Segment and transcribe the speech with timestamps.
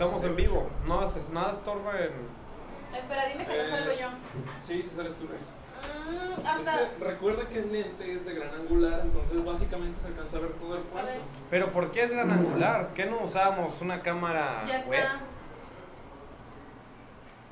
[0.00, 0.66] Estamos en vivo.
[0.86, 2.12] No haces nada estorba en.
[2.98, 4.06] Espera, dime que no Eh, salgo yo.
[4.58, 5.50] Sí, sí sales tú, Grace.
[6.08, 6.90] Mm, Es hasta.
[6.96, 10.52] que recuerda que el lente es de gran angular, entonces básicamente se alcanza a ver
[10.54, 11.10] todo el cuarto.
[11.50, 12.92] Pero ¿por qué es gran angular?
[12.94, 15.04] ¿Qué no usábamos una cámara ya web?
[15.04, 15.20] está.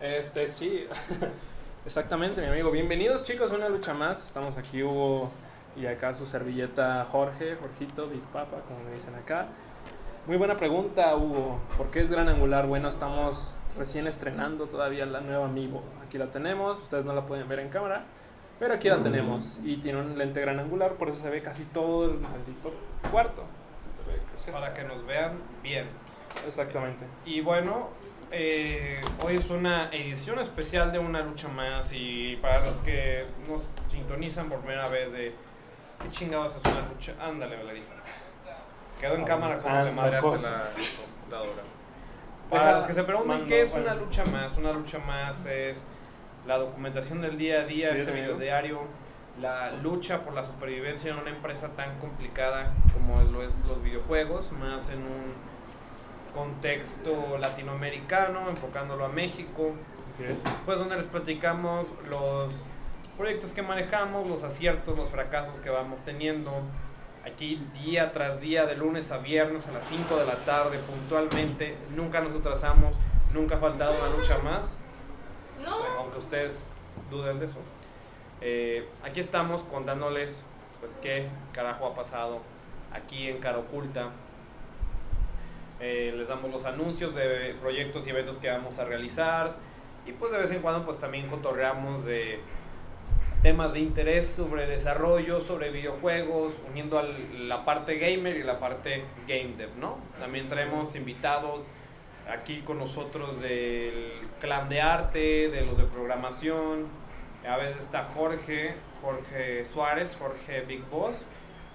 [0.01, 0.87] Este, sí.
[1.85, 2.71] Exactamente, mi amigo.
[2.71, 4.25] Bienvenidos, chicos, a una lucha más.
[4.25, 5.31] Estamos aquí, Hugo,
[5.77, 9.49] y acá su servilleta Jorge, Jorgito, Big Papa, como me dicen acá.
[10.29, 11.59] Muy buena pregunta, Hugo.
[11.79, 12.67] ¿Por qué es gran angular?
[12.67, 15.83] Bueno, estamos recién estrenando todavía la nueva Amiibo.
[16.07, 18.05] Aquí la tenemos, ustedes no la pueden ver en cámara,
[18.59, 19.59] pero aquí la tenemos.
[19.65, 22.75] Y tiene un lente gran angular, por eso se ve casi todo el maldito
[23.11, 23.43] cuarto.
[24.53, 25.87] Para que nos vean bien.
[26.47, 27.07] Exactamente.
[27.25, 27.89] Y bueno,
[28.31, 31.91] eh, hoy es una edición especial de una lucha más.
[31.95, 35.33] Y para los que nos sintonizan por primera vez de
[36.03, 37.15] ¿qué chingados es una lucha?
[37.19, 37.95] Ándale, Valerisa.
[39.01, 41.63] Quedó en Ah, cámara como ah, de madre hasta la computadora.
[42.51, 45.85] Para los que se preguntan qué es una lucha más, una lucha más es
[46.47, 48.81] la documentación del día a día, Sí, este video diario,
[49.41, 54.51] la lucha por la supervivencia en una empresa tan complicada como lo es los videojuegos,
[54.53, 55.35] más en un
[56.35, 59.73] contexto latinoamericano, enfocándolo a México,
[60.09, 60.43] Así es.
[60.65, 62.53] pues donde les platicamos los
[63.17, 66.53] proyectos que manejamos, los aciertos, los fracasos que vamos teniendo.
[67.25, 71.77] Aquí día tras día, de lunes a viernes a las 5 de la tarde, puntualmente.
[71.95, 72.95] Nunca nos atrasamos,
[73.35, 74.71] nunca ha faltado una lucha más,
[75.63, 75.75] No.
[75.99, 76.75] aunque ustedes
[77.11, 77.59] duden de eso.
[78.41, 80.43] Eh, aquí estamos contándoles,
[80.81, 82.41] pues, qué carajo ha pasado
[82.93, 84.11] aquí en Cara Oculta.
[85.81, 89.57] Eh, les damos los anuncios de proyectos y eventos que vamos a realizar.
[90.07, 92.41] Y pues de vez en cuando pues también cotorreamos de
[93.43, 99.05] temas de interés sobre desarrollo, sobre videojuegos, uniendo a la parte gamer y la parte
[99.27, 99.99] game dev, ¿no?
[100.19, 101.63] También traemos invitados
[102.29, 106.87] aquí con nosotros del clan de arte, de los de programación.
[107.49, 111.17] A veces está Jorge, Jorge Suárez, Jorge Big Boss,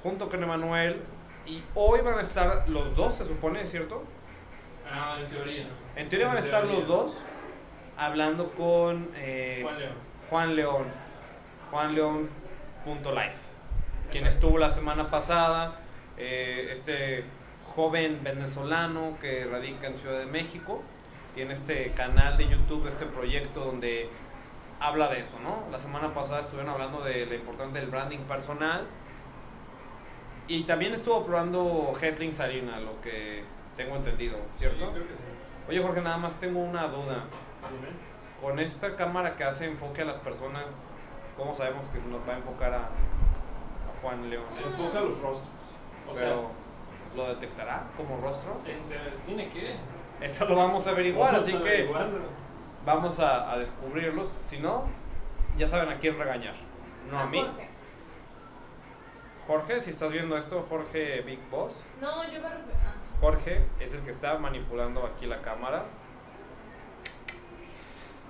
[0.04, 1.02] junto con Emanuel.
[1.46, 4.04] Y hoy van a estar los dos, se supone, ¿cierto?
[4.90, 5.68] Ah, en teoría.
[5.96, 7.22] En teoría van a estar los dos
[7.98, 9.94] hablando con eh, Juan León.
[10.30, 10.86] Juan León,
[11.74, 13.34] Juan León.life,
[14.12, 15.80] quien estuvo la semana pasada,
[16.18, 17.24] eh, este
[17.76, 20.84] joven venezolano que radica en Ciudad de México,
[21.34, 24.08] tiene este canal de YouTube, este proyecto donde
[24.80, 25.64] habla de eso, ¿no?
[25.72, 28.86] La semana pasada estuvieron hablando de la importancia del branding personal
[30.48, 33.46] y también estuvo probando Headlings Arena, lo que
[33.76, 34.78] tengo entendido, ¿cierto?
[34.78, 35.24] Sí, creo que sí.
[35.68, 37.24] Oye Jorge, nada más tengo una duda.
[38.40, 40.86] Con esta cámara que hace enfoque a las personas,
[41.38, 44.46] ¿cómo sabemos que nos va a enfocar a, a Juan León?
[44.64, 45.50] Enfoca los rostros.
[46.10, 46.52] O sea, Pero,
[47.16, 48.62] ¿lo detectará como rostro?
[49.26, 49.76] tiene que.
[50.22, 51.90] Eso lo vamos a averiguar, Vamos así a que
[52.86, 54.38] vamos a, a descubrirlos.
[54.42, 54.86] Si no,
[55.58, 56.56] ya saben a quién regañar.
[57.10, 57.40] No a mí.
[57.42, 57.70] Jorge.
[59.48, 61.76] Jorge, si estás viendo esto, Jorge Big Boss.
[62.00, 62.80] No, yo me refiero.
[62.86, 62.94] ah.
[63.20, 65.86] Jorge es el que está manipulando aquí la cámara.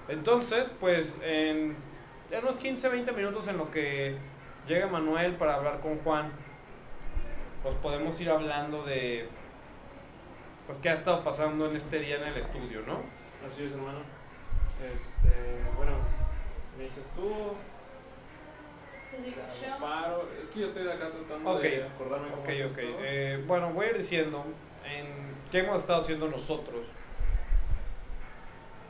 [0.08, 1.76] Entonces, pues en
[2.40, 4.16] unos 15, 20 minutos en lo que
[4.68, 6.32] llega Manuel para hablar con Juan,
[7.62, 9.28] pues podemos ir hablando de
[10.66, 13.02] pues qué ha estado pasando en este día en el estudio, ¿no?
[13.46, 14.00] Así es, hermano.
[14.94, 15.30] Este,
[15.78, 15.94] bueno,
[16.78, 17.54] me dices tú.
[19.12, 20.28] Te paro.
[20.42, 22.54] Es que yo estoy acá tratando Ok, de acordarme cómo Ok, ok.
[22.66, 22.82] esto.
[23.02, 24.44] Eh, bueno, voy a ir diciendo
[24.90, 25.06] en
[25.52, 26.88] qué hemos estado haciendo nosotros.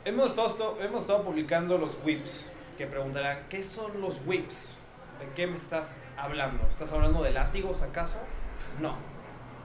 [0.04, 4.78] Hemos estado, hemos estado publicando los whips, que preguntarán, ¿qué son los whips?
[5.20, 6.66] ¿De qué me estás hablando?
[6.68, 8.18] ¿Estás hablando de látigos acaso?
[8.80, 8.94] No.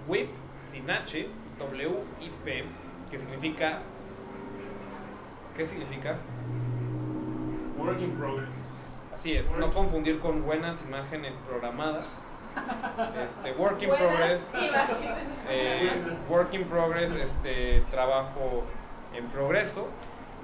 [0.08, 0.30] Whip,
[0.62, 1.28] sin H,
[1.58, 2.64] W-I-P,
[3.10, 3.80] que significa...
[5.58, 6.18] ¿Qué significa?
[7.78, 9.00] Work in progress.
[9.14, 12.06] Así es, no confundir con buenas imágenes programadas.
[13.24, 14.42] Este, work in Buenas progress.
[15.50, 18.64] eh, work in progress, este trabajo
[19.14, 19.88] en progreso.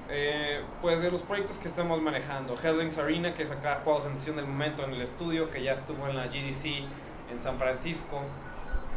[0.08, 4.36] Eh, pues de los proyectos que estamos manejando, Hellings Arena, que es acá juego sensación
[4.36, 6.88] del momento en el estudio, que ya estuvo en la GDC
[7.32, 8.22] en San Francisco.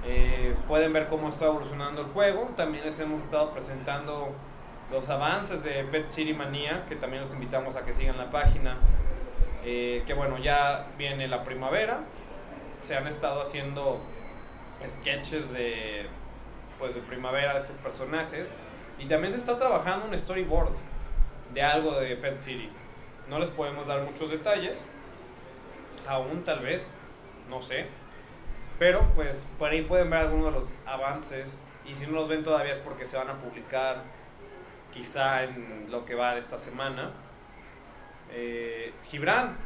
[0.05, 2.51] Eh, pueden ver cómo está evolucionando el juego.
[2.57, 4.33] También les hemos estado presentando
[4.93, 8.77] los avances de Pet City Manía, que también los invitamos a que sigan la página.
[9.65, 12.01] Eh, que bueno, ya viene la primavera.
[12.83, 13.99] Se han estado haciendo
[14.87, 16.07] sketches de
[16.79, 18.49] pues de primavera de estos personajes
[19.01, 20.71] y también se está trabajando un storyboard
[21.55, 22.71] de algo de Pet City.
[23.29, 24.83] No les podemos dar muchos detalles,
[26.07, 26.91] aún tal vez,
[27.49, 27.87] no sé,
[28.79, 32.45] pero pues por ahí pueden ver algunos de los avances y si no los ven
[32.45, 34.03] todavía es porque se van a publicar
[34.93, 37.13] quizá en lo que va de esta semana.
[38.31, 39.57] Eh, Gibran,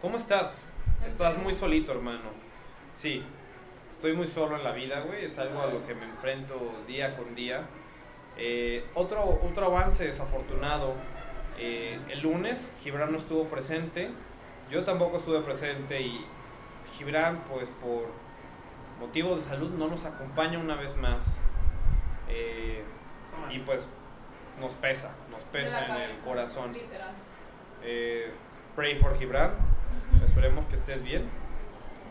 [0.00, 0.64] ¿cómo estás?
[1.06, 2.30] Estás muy solito, hermano.
[2.94, 3.22] Sí,
[3.90, 5.24] estoy muy solo en la vida, güey.
[5.24, 7.62] Es algo a lo que me enfrento día con día.
[8.36, 10.94] Eh, otro, otro avance desafortunado.
[11.64, 14.10] Eh, el lunes Gibran no estuvo presente.
[14.68, 16.26] Yo tampoco estuve presente y
[16.98, 18.08] Gibran, pues por
[18.98, 21.38] motivos de salud, no nos acompaña una vez más.
[22.28, 22.82] Eh,
[23.52, 23.86] y pues
[24.58, 26.76] nos pesa, nos pesa en el corazón.
[27.84, 28.32] Eh,
[28.74, 29.52] pray for Gibran.
[30.26, 31.30] Esperemos que estés bien.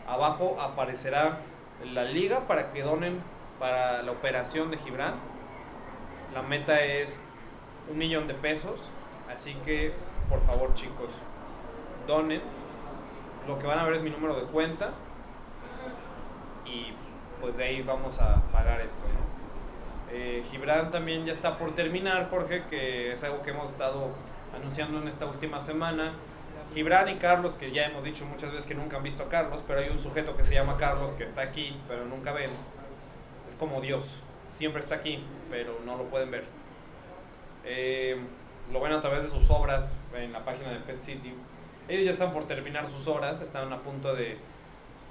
[0.08, 1.40] Abajo aparecerá
[1.84, 3.20] la liga para que donen
[3.58, 5.16] para la operación de Gibran.
[6.32, 7.20] La meta es
[7.90, 8.90] un millón de pesos.
[9.32, 9.92] Así que,
[10.28, 11.10] por favor, chicos,
[12.06, 12.42] donen.
[13.46, 14.90] Lo que van a ver es mi número de cuenta.
[16.64, 16.92] Y
[17.40, 19.32] pues de ahí vamos a pagar esto, ¿no?
[20.14, 24.10] Eh, Gibran también ya está por terminar, Jorge, que es algo que hemos estado
[24.54, 26.12] anunciando en esta última semana.
[26.74, 29.62] Gibran y Carlos, que ya hemos dicho muchas veces que nunca han visto a Carlos,
[29.66, 32.50] pero hay un sujeto que se llama Carlos que está aquí, pero nunca ven.
[33.48, 36.44] Es como Dios, siempre está aquí, pero no lo pueden ver.
[37.64, 38.16] Eh,
[38.72, 41.34] lo ven a través de sus obras en la página de Pet City.
[41.88, 44.38] Ellos ya están por terminar sus horas, están a punto de,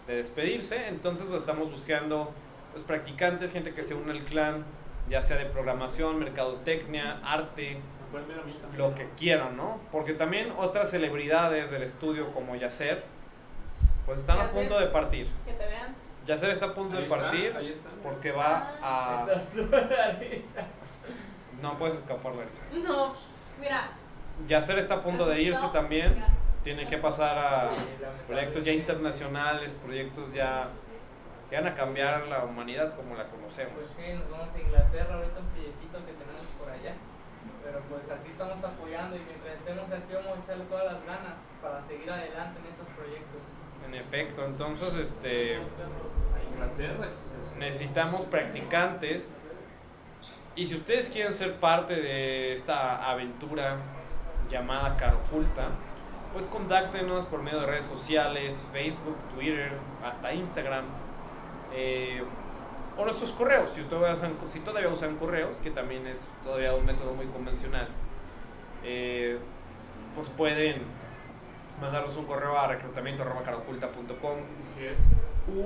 [0.07, 2.31] de despedirse, entonces lo estamos buscando
[2.71, 4.65] pues, practicantes, gente que se une al clan,
[5.09, 7.77] ya sea de programación, mercadotecnia, arte,
[8.77, 9.79] lo que quieran, ¿no?
[9.91, 13.03] Porque también otras celebridades del estudio como Yacer,
[14.05, 15.27] pues están a punto de partir.
[15.45, 15.95] Que te vean.
[16.25, 17.89] Yacer está a punto Ahí de está, partir ahí está.
[18.03, 19.25] porque va a...
[19.27, 20.67] Estás tú, Larisa.
[21.61, 22.61] No puedes escapar, Larisa.
[22.83, 23.13] No,
[23.61, 23.91] mira.
[24.47, 26.23] Yacer está a punto de irse No, también.
[26.63, 27.69] Tiene que pasar a
[28.27, 30.69] proyectos ya internacionales, proyectos ya
[31.49, 33.73] que van a cambiar la humanidad como la conocemos.
[33.73, 36.93] Pues sí, nos vamos a Inglaterra, ahorita un proyectito que tenemos por allá.
[37.63, 41.33] Pero pues aquí estamos apoyando y mientras estemos aquí vamos a echarle todas las ganas
[41.61, 43.41] para seguir adelante en esos proyectos.
[43.85, 45.59] En efecto, entonces este
[47.57, 49.31] necesitamos practicantes.
[50.55, 53.77] Y si ustedes quieren ser parte de esta aventura
[54.49, 55.69] llamada Caroculta,
[56.33, 59.71] pues contáctenos por medio de redes sociales, Facebook, Twitter,
[60.03, 60.85] hasta Instagram.
[61.73, 62.21] eh,
[62.97, 66.85] o nuestros correos, si todavía, usan, si todavía usan correos, que también es todavía un
[66.85, 67.87] método muy convencional,
[68.83, 69.39] eh,
[70.13, 70.81] pues pueden
[71.79, 74.37] mandarnos un correo a reclutamiento.caroculta.com
[74.67, 74.97] Así es.
[75.47, 75.65] u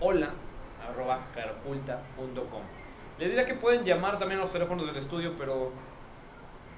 [0.00, 0.30] hola
[0.88, 2.62] arroba caroculta.com.
[3.18, 5.72] Les diría que pueden llamar también a los teléfonos del estudio, pero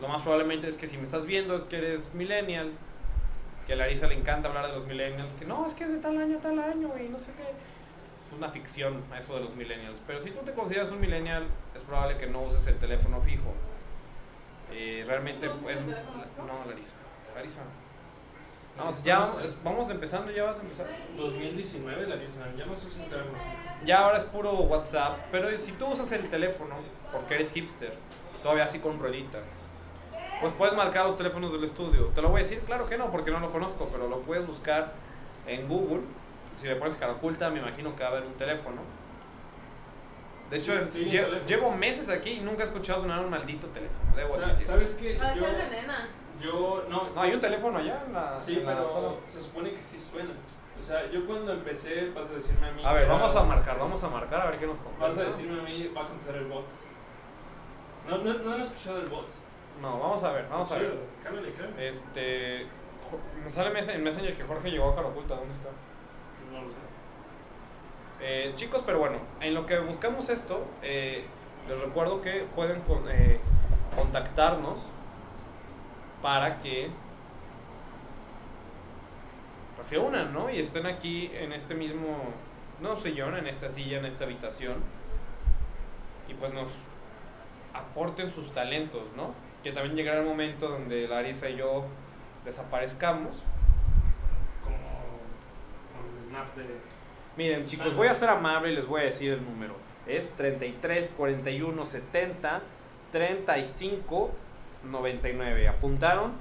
[0.00, 2.72] lo más probablemente es que si me estás viendo es que eres millennial,
[3.66, 5.98] que a Larisa le encanta hablar de los millennials, que no, es que es de
[5.98, 7.42] tal año a tal año y no sé qué.
[7.42, 10.00] Es una ficción eso de los millennials.
[10.06, 13.52] Pero si tú te consideras un millennial, es probable que no uses el teléfono fijo.
[14.72, 15.96] Eh, realmente ¿No el teléfono?
[16.46, 16.94] No, Larisa.
[17.34, 17.62] Larisa.
[18.76, 20.86] No, Estamos- ya vamos, vamos empezando, ya vas a empezar.
[21.16, 22.40] 2019, Larisa.
[22.56, 23.36] Ya no sé si teléfono.
[23.84, 26.76] Ya ahora es puro WhatsApp, pero si tú usas el teléfono,
[27.12, 27.94] porque eres hipster,
[28.42, 29.40] todavía así con ruedita,
[30.40, 32.06] pues puedes marcar los teléfonos del estudio.
[32.14, 34.46] Te lo voy a decir, claro que no, porque no lo conozco, pero lo puedes
[34.46, 34.92] buscar
[35.46, 36.02] en Google.
[36.58, 38.80] Si le pones cara oculta, me imagino que va a haber un teléfono.
[40.50, 41.46] De hecho, Sí, sí, un lle- teléfono.
[41.46, 44.16] llevo meses aquí y nunca he escuchado sonar un maldito teléfono.
[44.16, 44.66] Debo Sa- admitir.
[44.66, 45.14] ¿Sabes qué?
[45.16, 45.42] Yo.
[46.40, 48.86] Yo, no, No, hay un teléfono allá en la, Sí, en la sala.
[48.86, 50.30] pero se supone que sí suena.
[50.78, 52.82] O sea, yo cuando empecé, vas a decirme a mí.
[52.84, 55.22] A ver, vamos a marcar, vamos a marcar a ver qué nos Vas contesta.
[55.22, 56.64] a decirme a mí, va a contestar el bot.
[58.08, 59.26] No, no, no han escuchado el bot.
[59.82, 60.94] No, vamos a ver, vamos a ver.
[61.22, 61.88] Cámbiale, cámbiale.
[61.88, 62.66] Este.
[63.44, 65.34] Me sale en Messenger que Jorge llegó a cara oculta.
[65.36, 65.68] ¿Dónde está?
[66.52, 66.76] No lo sé.
[68.22, 71.24] Eh, chicos, pero bueno, en lo que buscamos esto, eh,
[71.68, 73.40] les recuerdo que pueden con- eh,
[73.96, 74.78] contactarnos
[76.22, 76.90] para que
[79.76, 80.50] pues, se unan, ¿no?
[80.50, 82.18] Y estén aquí en este mismo,
[82.80, 84.76] no sillón, en esta silla, en esta habitación.
[86.28, 86.68] Y pues nos
[87.72, 89.34] aporten sus talentos, ¿no?
[89.62, 91.86] Que también llegará el momento donde Larisa y yo
[92.44, 93.36] desaparezcamos.
[94.62, 94.76] Como,
[95.92, 96.66] como el snap de.
[97.36, 99.74] Miren, chicos, voy a ser amable y les voy a decir el número.
[100.06, 102.62] Es 33 41 70
[103.12, 104.30] 35
[104.84, 105.68] 99.
[105.68, 106.32] ¿Apuntaron?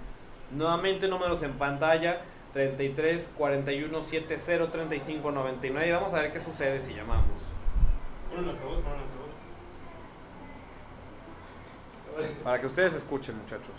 [0.52, 2.22] Nuevamente números en pantalla.
[2.54, 5.92] 33 41 70 35 99.
[5.92, 7.42] Vamos a ver qué sucede si llamamos.
[12.44, 13.76] Para que ustedes escuchen, muchachos.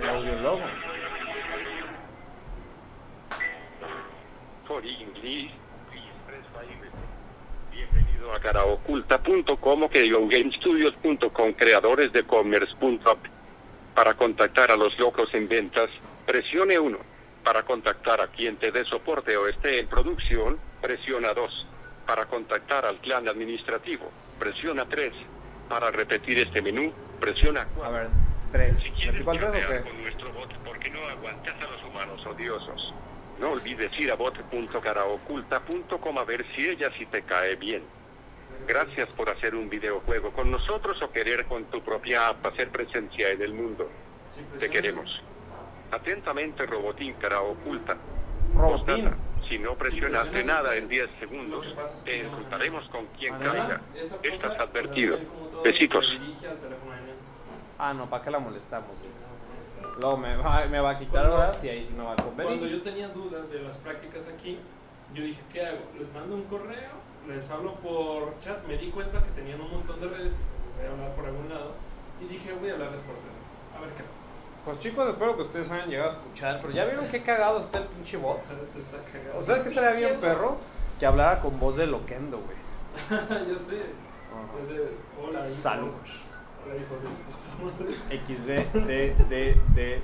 [0.00, 0.60] El audiólogo.
[4.66, 5.63] For English, please
[8.44, 9.88] caraoculta.com o
[10.28, 13.18] GameStudios.com, creadores de commerce.app.
[13.94, 15.88] Para contactar a los locos en ventas,
[16.26, 16.98] presione 1.
[17.42, 21.66] Para contactar a quien te dé soporte o esté en producción, presiona 2.
[22.06, 25.12] Para contactar al clan administrativo, presiona 3.
[25.68, 27.92] Para repetir este menú, presiona A 4.
[27.94, 28.08] ver,
[28.52, 28.76] tres.
[28.78, 29.80] Si quieres ¿Repico el tres o qué?
[29.80, 32.92] con nuestro bot porque no aguantas a los humanos odiosos.
[33.40, 37.82] No olvides ir a bot.caraoculta.com a ver si ella sí te cae bien.
[38.66, 43.30] Gracias por hacer un videojuego con nosotros o querer con tu propia app hacer presencia
[43.30, 43.90] en el mundo.
[44.30, 45.20] Sí, Te queremos.
[45.92, 47.96] Atentamente, Robotín Cara Oculta.
[48.54, 49.10] Robotín.
[49.48, 53.34] Si no presionaste presionas- nada en 10 Lo segundos, es que te insultaremos con quien
[53.38, 53.80] caiga.
[54.22, 55.18] Estás advertido.
[55.62, 56.04] Besitos.
[57.78, 58.96] Ah, no, ¿para qué la molestamos?
[58.96, 59.02] Sí,
[59.82, 59.94] güey?
[60.00, 62.16] Luego me va, me va a quitar Cuando- horas y ahí sí no va a
[62.16, 62.68] Cuando convenir.
[62.78, 64.58] yo tenía dudas de las prácticas aquí,
[65.12, 65.80] yo dije, ¿qué hago?
[65.98, 66.90] ¿Les mando un correo?
[67.28, 68.64] ¿Les hablo por chat?
[68.66, 71.48] Me di cuenta que tenían un montón de redes, y voy a hablar por algún
[71.48, 71.72] lado,
[72.20, 74.24] y dije, voy a hablarles por teléfono, a ver qué pasa.
[74.64, 77.78] Pues chicos, espero que ustedes hayan llegado a escuchar, pero ya vieron qué cagado está
[77.78, 78.40] el pinche bot.
[78.76, 79.38] Está cagado.
[79.38, 80.56] O sea, que sería bien perro
[80.98, 83.48] que hablara con voz de loquendo, güey.
[83.48, 83.82] yo sé.
[85.22, 85.48] Hola, hijos.
[85.48, 86.24] Saludos.
[86.64, 88.24] Hola, hijos de su puta madre.
[88.26, 90.02] XD, D, D, D.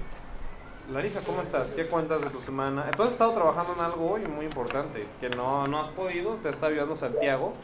[0.92, 1.72] Larisa, ¿cómo estás?
[1.72, 2.82] ¿Qué cuentas de tu semana?
[2.86, 6.48] Entonces has estado trabajando en algo hoy muy importante, que no, no has podido, te
[6.48, 7.54] está ayudando Santiago.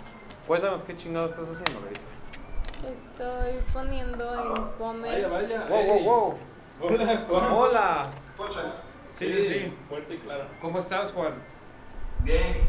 [0.46, 2.06] Cuéntanos qué chingado estás haciendo, Larisa.
[2.86, 4.32] Estoy poniendo
[4.78, 5.66] en vaya.
[5.68, 6.38] Wow, wow, wow.
[6.82, 7.52] Hola, Juan.
[7.52, 8.10] Hola.
[9.10, 9.74] Sí, Sí, sí, sí.
[9.88, 10.44] Fuerte y claro.
[10.60, 11.34] ¿Cómo estás, Juan?
[12.22, 12.68] Bien,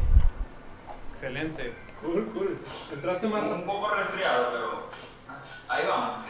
[1.11, 1.73] Excelente.
[2.01, 2.59] Cool, cool.
[2.93, 4.87] Entraste más un poco resfriado, pero
[5.67, 6.23] ahí vamos.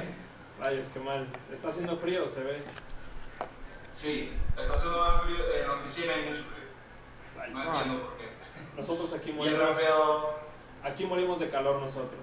[0.60, 1.26] Rayos, qué mal.
[1.52, 2.62] Está haciendo frío, se ve.
[3.94, 7.52] Sí, está haciendo más frío, en la oficina hay mucho frío.
[7.54, 7.76] No Ah.
[7.78, 8.24] entiendo por qué.
[8.76, 9.60] Nosotros aquí morimos.
[10.82, 12.18] Aquí morimos de calor nosotros.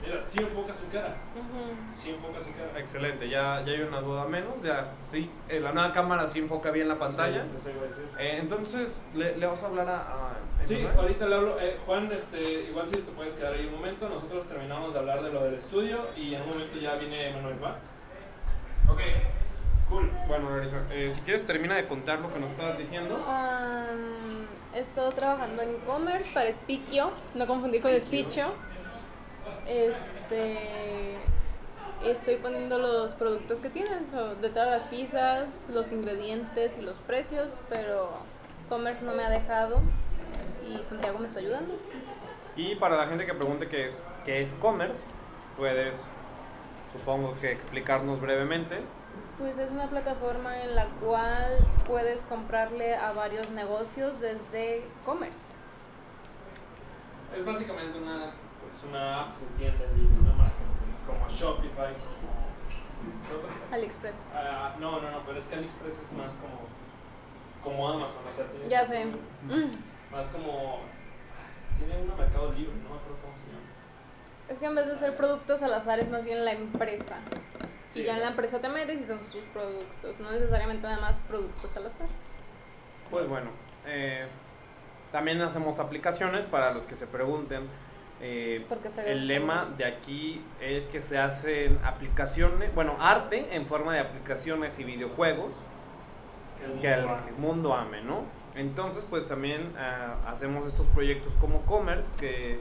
[0.00, 1.14] Mira, sí enfoca su cara.
[1.36, 1.74] Ujú.
[1.94, 2.78] Sí enfoca su cara.
[2.78, 4.62] Excelente, ya, ya hay una duda menos.
[4.62, 7.42] Ya, sí, eh, la nueva cámara sí enfoca bien la pantalla.
[7.44, 8.08] Sí, eso iba a decir.
[8.18, 9.98] Eh, entonces, ¿le, le vas a hablar a,
[10.60, 11.60] a Sí, ahorita le hablo.
[11.60, 14.08] Eh, Juan, este, igual si te puedes quedar ahí un momento.
[14.08, 17.62] Nosotros terminamos de hablar de lo del estudio y en un momento ya viene Manuel,
[17.62, 17.76] ¿va?
[18.90, 19.00] Ok.
[19.88, 20.10] Cool.
[20.26, 23.24] Bueno, Larisa, eh, si quieres termina de contar lo que nos estabas diciendo.
[23.26, 28.52] Am, he estado trabajando en commerce para Spikio, no confundir con Spicho.
[29.66, 31.16] Este,
[32.04, 36.98] estoy poniendo los productos que tienen, so, de todas las pizzas, los ingredientes y los
[36.98, 38.10] precios, pero
[38.68, 39.80] commerce no me ha dejado
[40.66, 41.74] y Santiago me está ayudando.
[42.56, 43.92] Y para la gente que pregunte qué,
[44.24, 45.04] qué es commerce,
[45.56, 46.02] puedes,
[46.92, 48.80] supongo que explicarnos brevemente.
[49.38, 55.62] Pues es una plataforma en la cual puedes comprarle a varios negocios desde commerce.
[57.36, 62.48] Es básicamente una, pues, una app de tienda en línea, una marketplace, como Shopify, como.
[63.72, 64.16] AliExpress.
[64.34, 66.66] Ah, no, no, no, pero es que AliExpress es más como.
[67.62, 68.68] como Amazon, o sea, tiene.
[68.68, 69.02] Ya sé.
[69.02, 69.70] como- Mm.
[70.10, 70.80] Más como.
[70.80, 73.68] ay, Tiene un mercado libre, no me acuerdo cómo se llama.
[74.48, 77.16] Es que en vez de ser productos al azar es más bien la empresa.
[77.88, 81.00] Sí, y ya en la empresa te metes y son sus productos, no necesariamente nada
[81.00, 82.08] más productos al azar.
[83.10, 83.50] Pues bueno,
[83.86, 84.26] eh,
[85.12, 87.68] también hacemos aplicaciones para los que se pregunten.
[88.20, 88.66] eh,
[89.06, 94.78] el lema de aquí es que se hacen aplicaciones, bueno, arte en forma de aplicaciones
[94.78, 95.52] y videojuegos
[96.80, 97.06] que el
[97.38, 98.24] mundo ame, ¿no?
[98.54, 102.58] Entonces, pues también ah, hacemos estos proyectos como Commerce que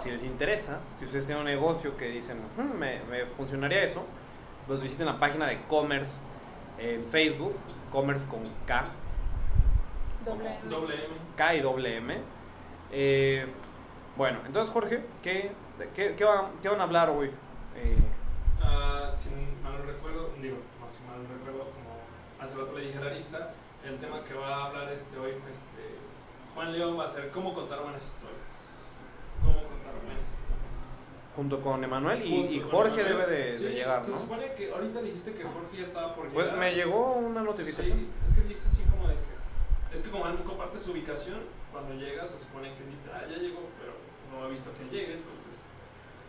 [0.00, 4.04] si les interesa, si ustedes tienen un negocio que dicen, "Hmm, me, me funcionaría eso,
[4.66, 6.12] pues visiten la página de Commerce
[6.78, 7.54] en Facebook,
[7.90, 8.84] Commerce con K,
[10.24, 10.70] Doble M.
[10.70, 11.14] Doble M.
[11.36, 12.18] K y doble M.
[12.92, 13.46] Eh,
[14.16, 15.50] bueno, entonces Jorge, ¿qué,
[15.94, 17.30] qué, qué van, qué van a hablar hoy?
[17.76, 17.96] Eh,
[18.64, 19.30] Ah, si
[19.62, 21.98] mal no recuerdo, digo, no, si mal no recuerdo, como
[22.40, 23.50] hace rato le dije a Larisa,
[23.84, 25.98] el tema que va a hablar este hoy, este,
[26.54, 28.38] Juan León va a ser cómo contar buenas historias.
[29.42, 29.81] Cómo contar buenas historias.
[31.34, 33.26] Junto con Emanuel y, Jorge Emanuel.
[33.26, 34.18] debe de, Sí, de llegar, Se ¿no?
[34.18, 36.58] supone que ahorita dijiste que Jorge ya estaba por Pues llegar.
[36.60, 37.98] me llegó una notificación.
[37.98, 39.94] Sí, es que dice así como de que.
[39.96, 41.40] Es que como él comparte su ubicación,
[41.72, 43.92] cuando llega se supone que dice, ah, ya llegó, pero
[44.30, 45.62] no ha visto que llegue, entonces.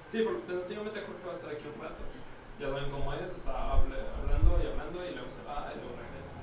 [0.10, 2.04] Sí, porque tentativamente Jorge va a estar aquí un rato.
[2.60, 6.38] Ya saben cómo es, está hablando y hablando y luego se va y luego regresa.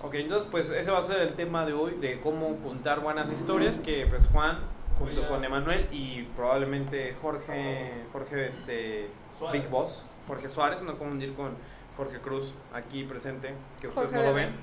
[0.00, 0.06] se.
[0.06, 3.30] Ok, entonces pues ese va a ser el tema de hoy, de cómo contar buenas
[3.30, 4.58] historias, que pues Juan,
[5.06, 9.62] junto con Emanuel y probablemente Jorge, Jorge este, Suárez.
[9.62, 11.56] Big Boss, Jorge Suárez, no confundir con
[11.96, 14.54] Jorge Cruz, aquí presente, que ustedes Jorge no lo ven.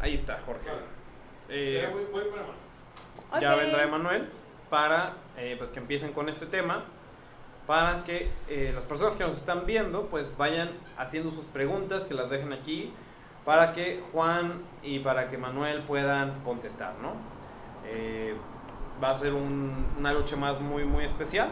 [0.00, 0.68] Ahí está Jorge.
[1.48, 3.40] Eh, Ya voy, voy para Manuel.
[3.40, 3.60] ya Ok.
[3.60, 4.28] vendrá Emanuel
[4.70, 6.84] para eh, pues que empiecen con este tema
[7.66, 12.14] para que eh, las personas que nos están viendo pues vayan haciendo sus preguntas que
[12.14, 12.92] las dejen aquí
[13.44, 17.14] para que Juan y para que Manuel puedan contestar no
[17.84, 18.34] Eh,
[19.02, 21.48] va a ser un- una lucha más muy muy especial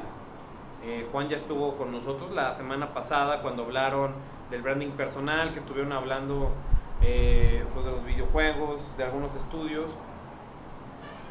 [0.85, 4.13] Eh, Juan ya estuvo con nosotros la semana pasada cuando hablaron
[4.49, 6.53] del branding personal que estuvieron hablando
[7.03, 9.91] eh, pues de los videojuegos de algunos estudios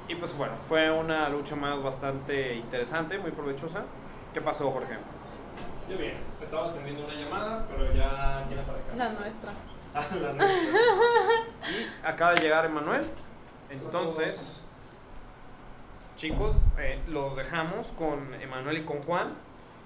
[0.09, 3.83] y pues bueno, fue una lucha más bastante interesante, muy provechosa.
[4.33, 4.95] ¿Qué pasó, Jorge?
[5.89, 8.95] Yo bien, estaba atendiendo una llamada, pero ya viene para acá.
[8.95, 9.51] La nuestra.
[9.95, 10.79] Ah, la nuestra.
[11.71, 13.05] Y acaba de llegar Emanuel.
[13.69, 14.39] Entonces,
[16.17, 19.36] chicos, eh, los dejamos con Emanuel y con Juan.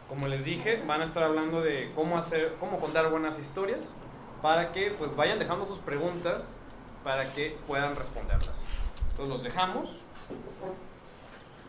[0.07, 3.81] Como les dije, van a estar hablando de cómo hacer, cómo contar buenas historias
[4.41, 6.43] para que pues vayan dejando sus preguntas
[7.03, 8.65] para que puedan responderlas.
[9.11, 10.03] Entonces los dejamos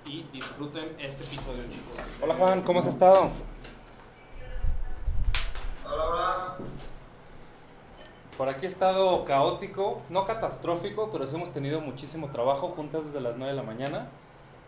[0.07, 1.97] y disfruten este episodio, chicos.
[2.21, 3.31] Hola Juan, ¿cómo has estado?
[5.85, 6.57] Hola, hola.
[8.39, 13.21] Por aquí ha estado caótico, no catastrófico, pero sí hemos tenido muchísimo trabajo juntas desde
[13.21, 14.09] las 9 de la mañana.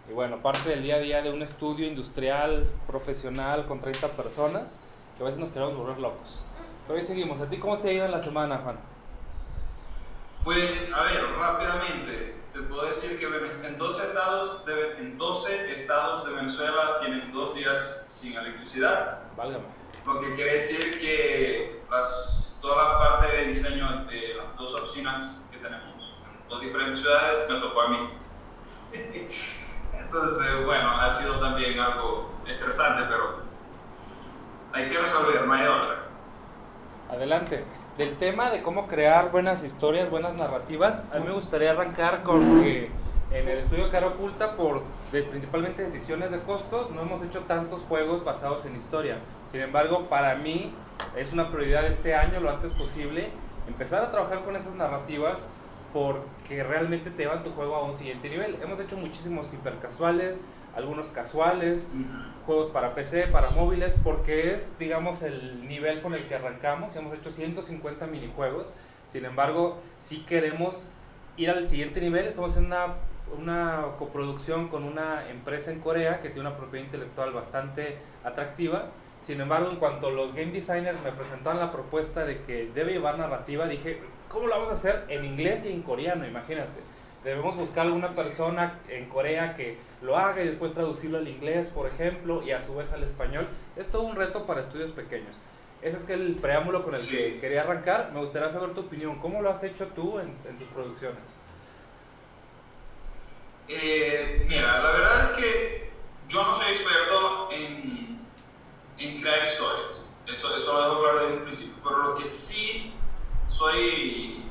[0.08, 4.78] Y bueno, parte del día a día de un estudio industrial, profesional, con 30 personas,
[5.16, 6.42] que a veces nos queremos volver locos.
[6.86, 7.40] Pero ahí seguimos.
[7.40, 8.78] ¿A ti cómo te ha ido en la semana, Juan?
[10.44, 16.26] Pues, a ver, rápidamente, te puedo decir que en 12 estados de, en 12 estados
[16.26, 19.64] de Venezuela tienen dos días sin electricidad, Válgame.
[20.04, 25.40] lo que quiere decir que las, toda la parte de diseño de las dos oficinas
[25.50, 28.10] que tenemos en dos diferentes ciudades me tocó a mí.
[30.18, 33.34] Entonces, bueno, ha sido también algo estresante, pero
[34.72, 35.96] hay que resolver, no hay otra.
[37.10, 37.64] Adelante.
[37.98, 42.62] Del tema de cómo crear buenas historias, buenas narrativas, a mí me gustaría arrancar con
[42.62, 42.90] que
[43.32, 47.80] en el estudio Cara Oculta, por de- principalmente decisiones de costos, no hemos hecho tantos
[47.88, 49.18] juegos basados en historia.
[49.44, 50.72] Sin embargo, para mí
[51.16, 53.30] es una prioridad este año, lo antes posible,
[53.66, 55.48] empezar a trabajar con esas narrativas
[55.94, 58.58] porque realmente te llevan tu juego a un siguiente nivel.
[58.60, 60.42] Hemos hecho muchísimos hipercasuales,
[60.74, 61.88] algunos casuales,
[62.46, 66.96] juegos para PC, para móviles, porque es, digamos, el nivel con el que arrancamos.
[66.96, 68.74] Hemos hecho 150 minijuegos.
[69.06, 70.84] Sin embargo, si queremos
[71.36, 72.94] ir al siguiente nivel, estamos haciendo una,
[73.38, 78.90] una coproducción con una empresa en Corea que tiene una propiedad intelectual bastante atractiva.
[79.24, 83.18] Sin embargo, en cuanto los game designers me presentaron la propuesta de que debe llevar
[83.18, 86.26] narrativa, dije, ¿cómo lo vamos a hacer en inglés y en coreano?
[86.26, 86.80] Imagínate.
[87.24, 91.86] Debemos buscar alguna persona en Corea que lo haga y después traducirlo al inglés, por
[91.86, 93.48] ejemplo, y a su vez al español.
[93.76, 95.36] Es todo un reto para estudios pequeños.
[95.80, 97.16] Ese es el preámbulo con el Sí.
[97.16, 98.10] que quería arrancar.
[98.12, 99.18] Me gustaría saber tu opinión.
[99.20, 101.22] ¿Cómo lo has hecho tú en, en tus producciones?
[103.68, 105.90] Eh, mira, la verdad es que
[106.28, 108.13] yo no soy experto en,
[108.98, 110.06] en crear historias.
[110.26, 111.74] Eso, eso lo dejo claro desde el principio.
[111.82, 112.94] Pero lo que sí
[113.48, 114.50] soy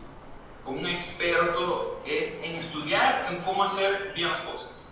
[0.63, 4.91] como un experto es en estudiar en cómo hacer bien las cosas.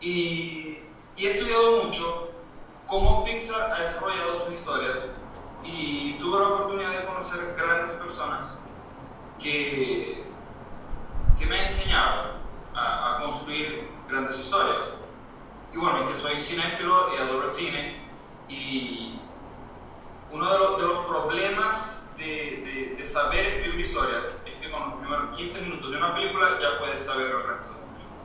[0.00, 0.78] Y,
[1.16, 2.30] he estudiado mucho
[2.86, 5.10] cómo Pixar ha desarrollado sus historias
[5.64, 8.60] y tuve la oportunidad de conocer grandes personas
[9.38, 10.26] que
[11.36, 12.32] que me ha enseñado
[12.74, 14.94] a, a construir grandes historias.
[15.80, 18.08] Que soy cinéfilo y adoro el cine.
[18.48, 19.30] Y
[20.30, 24.88] uno de los, de los problemas de, de- de saber escribir historias es que con
[24.88, 28.16] los primeros 15 minutos de una película ya puedes saber el resto de la película.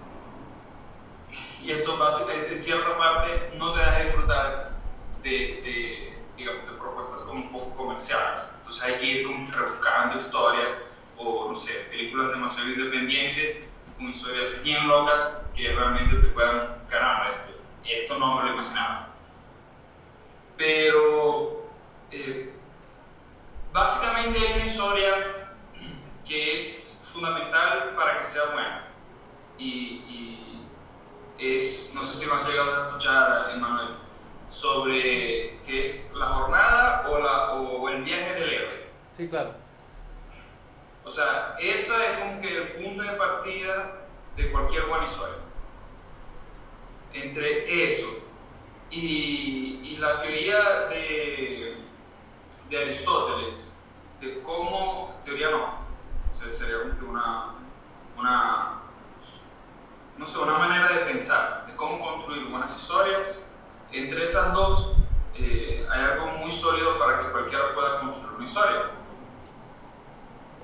[1.59, 4.81] Y eso básicamente, en cierta parte no te deja disfrutar
[5.21, 8.53] de, digamos, de propuestas como un poco comerciales.
[8.57, 10.69] Entonces hay que ir como rebuscando historias
[11.15, 13.70] o no sé, películas demasiado independientes
[14.01, 17.53] con historias bien locas que realmente te puedan, caramba, esto,
[17.85, 19.09] esto no me lo imaginaba.
[20.57, 21.69] Pero
[22.09, 22.51] eh,
[23.71, 25.53] básicamente hay una historia
[26.25, 28.87] que es fundamental para que sea buena.
[29.59, 30.67] Y, y
[31.37, 33.97] es, no sé si lo has llegado a escuchar, Emanuel,
[34.47, 38.87] sobre qué es la jornada o, la, o el viaje del héroe.
[39.11, 39.60] Sí, claro.
[41.11, 43.97] O sea, esa es como que el punto de partida
[44.37, 45.39] de cualquier buena historia.
[47.11, 48.07] Entre eso
[48.89, 51.75] y, y la teoría de,
[52.69, 53.73] de Aristóteles,
[54.21, 55.63] de cómo, teoría no,
[56.31, 57.55] o sea, sería una,
[58.17, 58.83] una,
[60.15, 63.53] no sé, una manera de pensar, de cómo construir buenas historias.
[63.91, 64.93] Entre esas dos
[65.35, 69.00] eh, hay algo muy sólido para que cualquiera pueda construir una historia.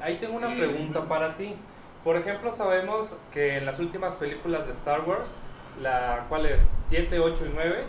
[0.02, 1.56] Ahí tengo una pregunta para ti.
[2.04, 5.36] Por ejemplo, sabemos que en las últimas películas de Star Wars,
[5.82, 7.84] la cual es 7, 8 y 9,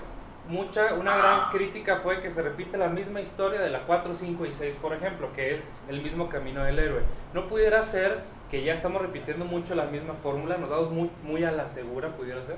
[0.48, 4.46] mucha, una gran crítica fue que se repite la misma historia de la 4, 5
[4.46, 7.02] y 6, por ejemplo, que es el mismo camino del héroe.
[7.34, 10.56] ¿No pudiera ser que ya estamos repitiendo mucho la misma fórmula?
[10.56, 12.56] ¿Nos damos muy, muy a la segura, pudiera ser?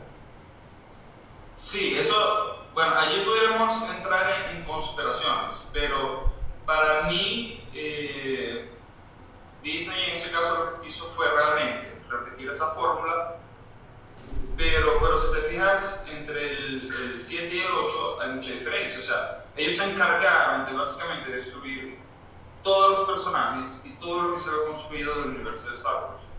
[1.57, 6.31] Sí, eso, bueno, allí pudiéramos entrar en, en conspiraciones, pero
[6.65, 8.71] para mí, eh,
[9.63, 13.37] Disney en ese caso lo que hizo fue realmente repetir esa fórmula,
[14.57, 18.99] pero, pero si te fijas, entre el, el 7 y el 8 hay mucha diferencia,
[18.99, 21.99] o sea, ellos se encargaron de básicamente destruir
[22.63, 26.31] todos los personajes y todo lo que se había construido del universo de Star Wars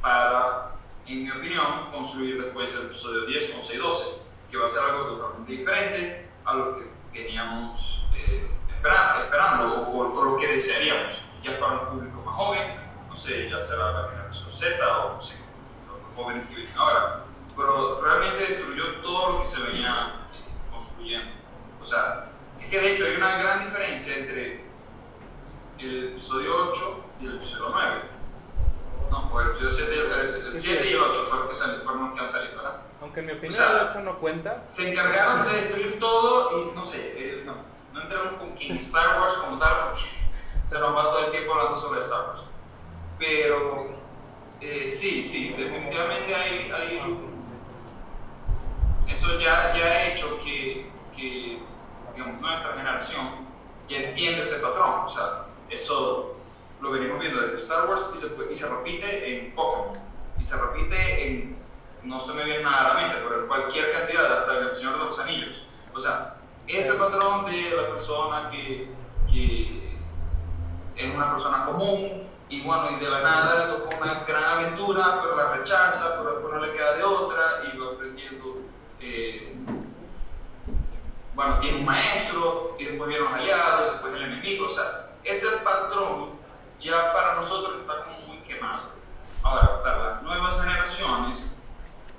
[0.00, 0.72] para,
[1.06, 4.82] en mi opinión, construir después el episodio 10, 11 y 12, que va a ser
[4.84, 11.20] algo totalmente diferente a lo que veníamos eh, esperando, esperando o, o, lo que desearíamos,
[11.42, 12.74] ya para un público más joven,
[13.08, 15.38] no sé, ya será la generación Z o no sé,
[15.86, 17.24] los jóvenes que vienen ahora,
[17.56, 21.30] pero realmente destruyó todo lo que se venía eh, construyendo.
[21.80, 24.64] O sea, es que de hecho hay una gran diferencia entre
[25.78, 28.02] el episodio 8 y el episodio 9.
[29.10, 32.08] No, pues el episodio 7, el, el 7 y el 8 fueron, que salen, fueron
[32.08, 32.76] los que han salido, ¿verdad?
[33.00, 34.64] Aunque en mi opinión O sea, el 8 no cuenta.
[34.68, 37.56] Se encargaron de destruir todo y no sé, eh, no,
[37.92, 40.20] no entramos con que Star Wars como tal porque
[40.64, 42.44] se nos va todo el tiempo hablando sobre Star Wars.
[43.18, 43.86] Pero
[44.60, 47.18] eh, sí, sí, definitivamente hay, hay
[49.10, 51.58] eso ya, ya ha hecho que, que
[52.14, 53.48] digamos, nuestra generación
[53.88, 55.00] ya entiende ese patrón.
[55.04, 56.36] O sea, eso
[56.80, 59.98] lo venimos viendo desde Star Wars y se, y se repite en Pokémon.
[60.38, 61.56] Y se repite en,
[62.04, 64.70] no se me viene nada a la mente, pero en cualquier cantidad, hasta en El
[64.70, 65.62] Señor de los Anillos.
[65.92, 68.88] O sea, ese patrón de la persona que,
[69.30, 69.79] que
[71.00, 75.18] es una persona común y bueno, y de la nada le tocó una gran aventura,
[75.22, 78.58] pero la rechaza, pero después no le queda de otra y va aprendiendo.
[79.00, 79.56] eh,
[81.34, 84.66] bueno, tiene un maestro y después vienen los aliados, después el enemigo.
[84.66, 86.32] O sea, ese patrón
[86.80, 88.90] ya para nosotros está como muy quemado.
[89.42, 91.56] Ahora, para las nuevas generaciones,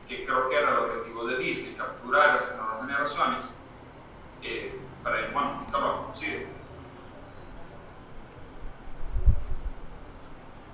[0.07, 3.53] que creo que era el objetivo de Disney, capturar esas nuevas generaciones,
[4.41, 6.47] eh, para ellos, bueno, cabrón, sigue.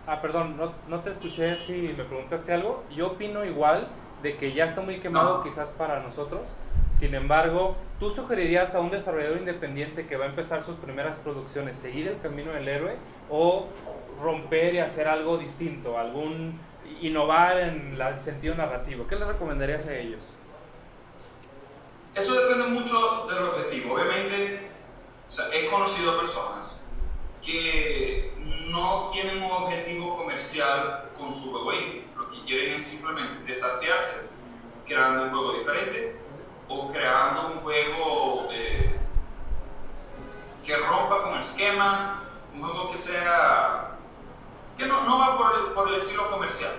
[0.08, 2.84] Ah, perdón, no, no te escuché si me preguntaste algo.
[2.96, 3.88] Yo opino igual
[4.24, 5.44] de que ya está muy quemado No.
[5.44, 6.42] quizás para nosotros.
[6.92, 11.78] Sin embargo, ¿tú sugerirías a un desarrollador independiente que va a empezar sus primeras producciones
[11.78, 12.96] seguir el camino del héroe
[13.30, 13.68] o
[14.22, 16.58] romper y hacer algo distinto, algún
[17.02, 19.06] innovar en la- el sentido narrativo?
[19.08, 20.34] ¿Qué le recomendarías a ellos?
[22.16, 23.94] Eso depende mucho del objetivo.
[23.96, 24.70] Obviamente,
[25.28, 26.84] o sea, he conocido personas
[27.48, 28.34] que
[28.68, 32.06] no tienen un objetivo comercial con su juego indie.
[32.18, 34.30] Lo que quieren es simplemente desafiarse
[34.86, 36.20] creando un juego diferente
[36.68, 39.00] o creando un juego eh,
[40.66, 42.12] que rompa con esquemas,
[42.54, 43.98] un juego que sea
[44.76, 46.74] que no, no va por el, por el estilo comercial.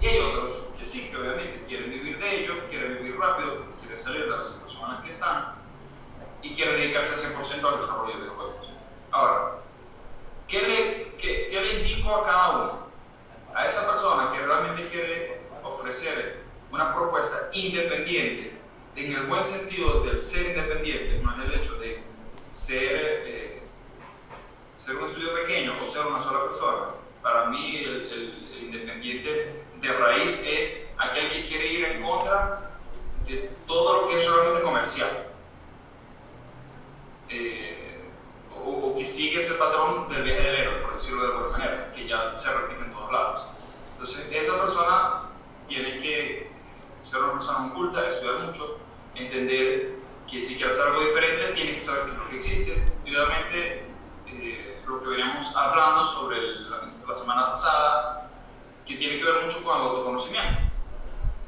[0.00, 3.98] Y hay otros que sí, que obviamente quieren vivir de ello, quieren vivir rápido, quieren
[3.98, 5.54] salir de la situación en la que están
[6.42, 8.73] y quieren dedicarse 100% al desarrollo de videojuegos.
[9.14, 9.58] Ahora,
[10.48, 12.88] ¿qué le, qué, le indico a cada uno?
[13.54, 18.58] A esa persona que realmente quiere ofrecer una propuesta independiente,
[18.96, 22.02] en el buen sentido del ser independiente, no es el hecho de
[22.50, 23.62] ser, eh,
[24.72, 26.86] ser un estudio pequeño o ser una sola persona.
[27.22, 32.72] Para mí el independiente de raíz es aquel que quiere ir en contra
[33.28, 35.28] de todo lo que es realmente comercial.
[37.28, 37.83] Eh,
[38.64, 41.92] o, o que sigue ese patrón del viaje del héroe, por decirlo de alguna manera,
[41.92, 43.46] que ya se repite en todos lados.
[43.92, 45.22] Entonces, esa persona
[45.68, 46.50] tiene que
[47.02, 48.78] ser una persona muy culta, estudiar mucho,
[49.14, 49.94] entender
[50.28, 52.92] que si quiere hacer algo diferente, tiene que saber qué es lo que existe.
[53.04, 53.86] Y obviamente,
[54.26, 58.30] eh, lo que veníamos hablando sobre la, la semana pasada,
[58.86, 60.60] que tiene que ver mucho con el autoconocimiento.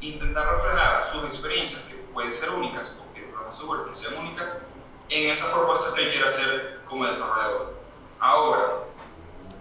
[0.00, 3.94] Intentar reflejar sus experiencias, que pueden ser únicas, o que lo más seguro es que
[3.94, 4.62] sean únicas,
[5.08, 7.76] en esa propuesta que él quiere hacer como desarrollador.
[8.20, 8.72] Ahora,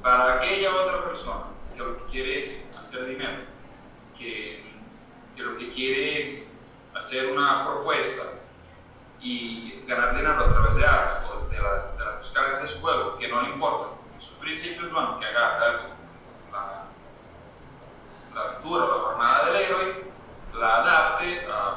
[0.01, 3.43] para aquella otra persona que lo que quiere es hacer dinero,
[4.17, 4.63] que,
[5.35, 6.51] que lo que quiere es
[6.95, 8.23] hacer una propuesta
[9.19, 12.79] y ganar dinero a través de ads o de, la- de las descargas de su
[12.81, 15.83] juego, que no le importa, sus principios, bueno, que haga algo,
[16.53, 16.85] la,
[18.33, 20.05] la aventura, la jornada del héroe,
[20.53, 21.75] la adapte a-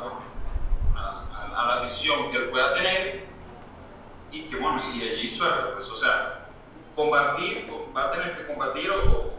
[0.97, 3.28] a- a la visión que él pueda tener
[4.31, 6.47] y que bueno, y allí suelta, pues, o sea,
[6.95, 9.33] combatir, o va a tener que combatir, o,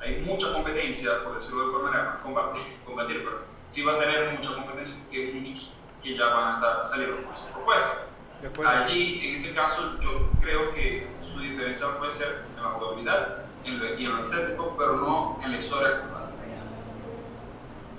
[0.00, 4.32] hay mucha competencia, por decirlo de alguna manera, combatir, combatir, pero sí va a tener
[4.32, 8.06] mucha competencia porque hay muchos que ya van a estar saliendo con esa propuesta.
[8.40, 8.72] De acuerdo.
[8.72, 13.78] Allí, en ese caso, yo creo que su diferencia puede ser en la jugabilidad en
[13.78, 16.00] lo- y en lo estético, pero no en la historia.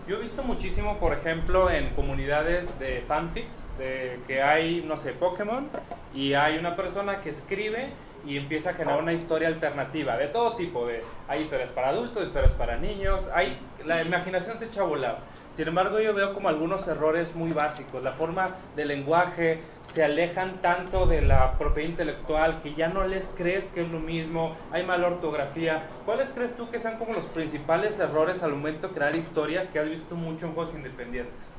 [0.06, 5.13] Yo he visto muchísimo, por ejemplo, en comunidades de fanfics, de que hay, no sé,
[5.13, 5.70] Pokémon,
[6.13, 7.92] y hay una persona que escribe
[8.26, 12.26] y empieza a generar una historia alternativa, de todo tipo, de, hay historias para adultos,
[12.26, 15.20] historias para niños, hay, la imaginación se echa a volar.
[15.54, 20.63] Sin embargo, yo veo como algunos errores muy básicos, la forma del lenguaje, se alejan
[20.63, 24.84] tanto de la propiedad intelectual que ya no les crees que es lo mismo, hay
[24.84, 25.88] mala ortografía.
[26.08, 29.78] ¿Cuáles crees tú que sean como los principales errores al momento de crear historias que
[29.78, 31.54] has visto mucho en juegos independientes?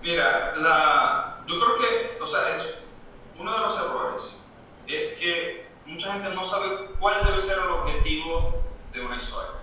[0.00, 2.84] Mira, la, yo creo que, o sea, es
[3.36, 4.38] uno de los errores
[4.86, 6.68] es que mucha gente no sabe
[7.00, 9.57] cuál debe ser el objetivo de una historia.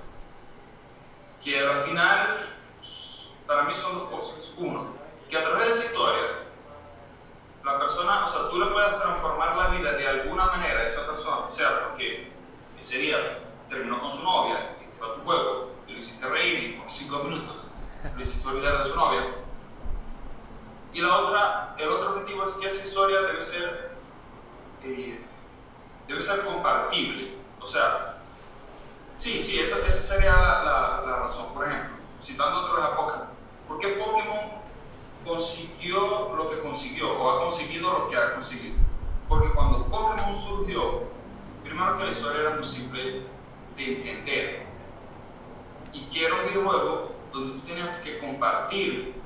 [1.46, 2.38] Que al final,
[3.46, 4.52] para mí son dos cosas.
[4.58, 4.88] Uno,
[5.30, 6.24] que a través de esa historia,
[7.64, 11.06] la persona, o sea, tú le puedes transformar la vida de alguna manera a esa
[11.06, 12.32] persona, sea porque
[12.80, 16.64] ese día terminó con su novia y fue a tu juego y lo hiciste reír
[16.64, 17.72] y por cinco minutos
[18.16, 19.36] lo hiciste olvidar de su novia.
[20.94, 23.98] Y la otra, el otro objetivo es que esa historia debe ser,
[24.84, 25.24] eh,
[26.08, 27.36] debe ser compartible.
[27.60, 28.15] O sea,
[29.16, 31.54] sí, sí, esa, esa sería la, la- razón.
[31.54, 33.30] Por ejemplo, citando otra vez a Pokémon.
[33.66, 34.64] ¿Por qué Pokémon
[35.24, 38.78] consiguió lo que consiguió o ha conseguido lo que ha conseguido?
[39.28, 41.14] Porque cuando Pokémon surgió,
[41.64, 43.34] primero que la historia era muy simple
[43.76, 44.80] de entender
[45.92, 49.26] y que era un videojuego donde tú tenías que compartir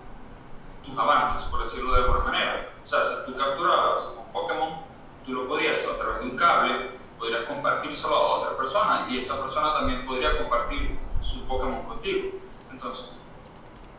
[0.81, 2.79] tus avances, por decirlo de alguna manera.
[2.83, 4.85] O sea, si tú capturabas un Pokémon,
[5.23, 9.39] tú lo podías a través de un cable, podrías compartírselo a otra persona y esa
[9.39, 12.31] persona también podría compartir su Pokémon contigo.
[12.71, 13.19] Entonces,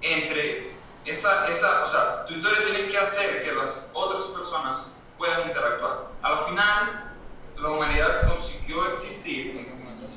[0.00, 0.72] entre
[1.04, 6.08] esa, esa, o sea, tu historia tiene que hacer que las otras personas puedan interactuar.
[6.22, 7.12] Al final,
[7.56, 9.68] la humanidad consiguió existir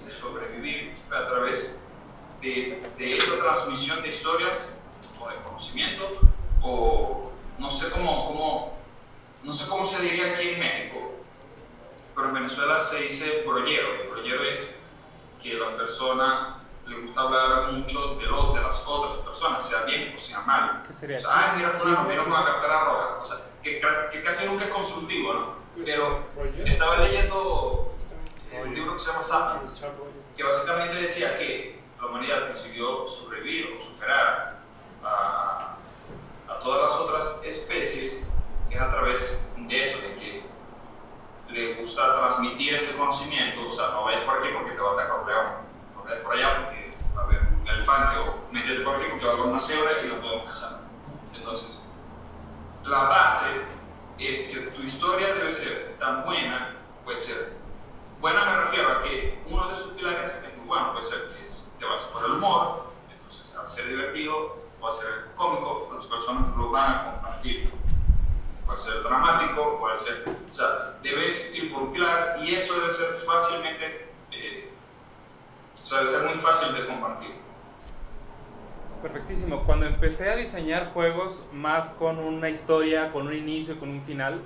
[0.08, 1.88] sobrevivir a través
[2.42, 4.80] de, de esa transmisión de historias
[5.20, 6.20] o de conocimiento
[6.62, 8.78] o no sé cómo, cómo,
[9.44, 11.13] no sé cómo se diría aquí en México,
[12.16, 14.10] pero en Venezuela se dice brollero.
[14.12, 14.80] Brollero es
[15.42, 20.14] que la persona le gusta hablar mucho de, lo, de las otras personas, sea bien
[20.16, 20.84] o sea mal.
[20.86, 21.18] ¿Qué sería?
[21.18, 23.20] O sea, ay, mira, fulano, mira una cartera roja.
[23.22, 25.64] O sea, que, que casi nunca es constructivo, ¿no?
[25.84, 26.28] Pero
[26.66, 27.96] estaba leyendo
[28.62, 29.82] un libro que se llama Sapiens,
[30.38, 34.60] que básicamente decía que la humanidad consiguió sobrevivir o superar
[35.04, 35.78] a,
[36.48, 38.28] a todas las otras especies
[38.70, 40.44] es a través de eso, de que
[41.54, 44.94] le gusta transmitir ese conocimiento, o sea, no vayas por aquí porque te va a
[44.94, 45.46] atacar un león,
[45.96, 49.26] no vayas por allá porque va a haber un elefante, o métete por aquí porque
[49.26, 50.90] va a haber una cebra y lo podemos cazar.
[51.34, 51.80] Entonces,
[52.84, 53.46] la base
[54.18, 57.62] es que tu historia debe ser tan buena, puede ser
[58.20, 61.46] buena me refiero a que uno de sus pilares es muy bueno, puede ser que
[61.48, 66.06] es- te vas por el humor, entonces al ser divertido o a ser cómico, las
[66.06, 67.72] personas lo van a compartir.
[68.66, 71.54] Puede ser dramático, puede ser, o sea, debes
[71.92, 74.70] pilar y eso debe ser fácilmente, eh,
[75.82, 77.32] o sea, debe ser muy fácil de compartir.
[79.02, 79.64] Perfectísimo.
[79.66, 84.40] Cuando empecé a diseñar juegos más con una historia, con un inicio, con un final,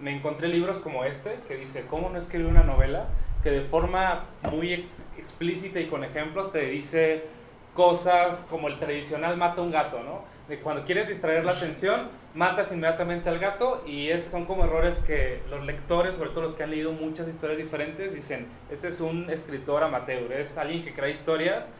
[0.00, 3.06] me encontré libros como este que dice cómo no escribir una novela,
[3.44, 7.28] que de forma muy ex- explícita y con ejemplos te dice
[7.72, 10.24] cosas como el tradicional mata un gato, ¿no?
[10.48, 14.98] De cuando quieres distraer la atención, matas inmediatamente al gato y esos son como errores
[14.98, 19.00] que los lectores, sobre todo los que han leído muchas historias diferentes, dicen, este es
[19.00, 21.70] un escritor amateur, es alguien que crea historias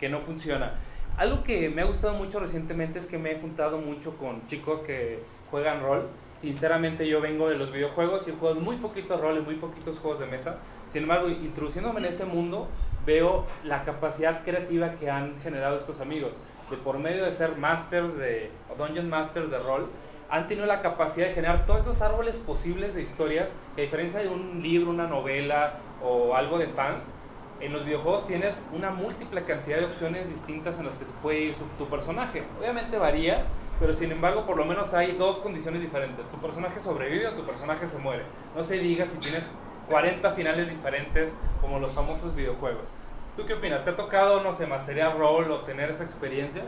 [0.00, 0.74] que no funciona.
[1.16, 4.80] Algo que me ha gustado mucho recientemente es que me he juntado mucho con chicos
[4.80, 6.08] que juegan rol.
[6.36, 10.00] Sinceramente yo vengo de los videojuegos y he jugado muy poquito rol y muy poquitos
[10.00, 10.58] juegos de mesa.
[10.88, 12.68] Sin embargo, introduciéndome en ese mundo,
[13.06, 16.42] veo la capacidad creativa que han generado estos amigos.
[16.70, 19.88] De por medio de ser masters de, o dungeon masters de rol,
[20.28, 24.18] han tenido la capacidad de generar todos esos árboles posibles de historias que a diferencia
[24.20, 27.14] de un libro, una novela o algo de fans,
[27.60, 31.38] en los videojuegos tienes una múltiple cantidad de opciones distintas en las que se puede
[31.40, 32.42] ir su- tu personaje.
[32.60, 33.44] Obviamente varía,
[33.80, 36.28] pero sin embargo por lo menos hay dos condiciones diferentes.
[36.28, 38.24] Tu personaje sobrevive o tu personaje se muere.
[38.54, 39.50] No se diga si tienes
[39.88, 42.94] 40 finales diferentes como los famosos videojuegos.
[43.36, 43.84] ¿Tú qué opinas?
[43.84, 46.64] ¿Te ha tocado, no sé, masterear rol o tener esa experiencia?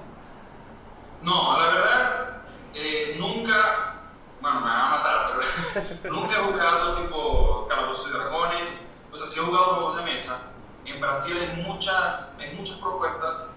[1.22, 2.42] No, la verdad,
[2.74, 3.94] eh, nunca,
[4.40, 5.30] bueno, me van a matar,
[6.02, 10.02] pero nunca he jugado tipo Calabozos y Dragones, o sea, sí he jugado juegos de
[10.02, 10.42] mesa.
[10.84, 13.50] En Brasil hay muchas, hay muchas propuestas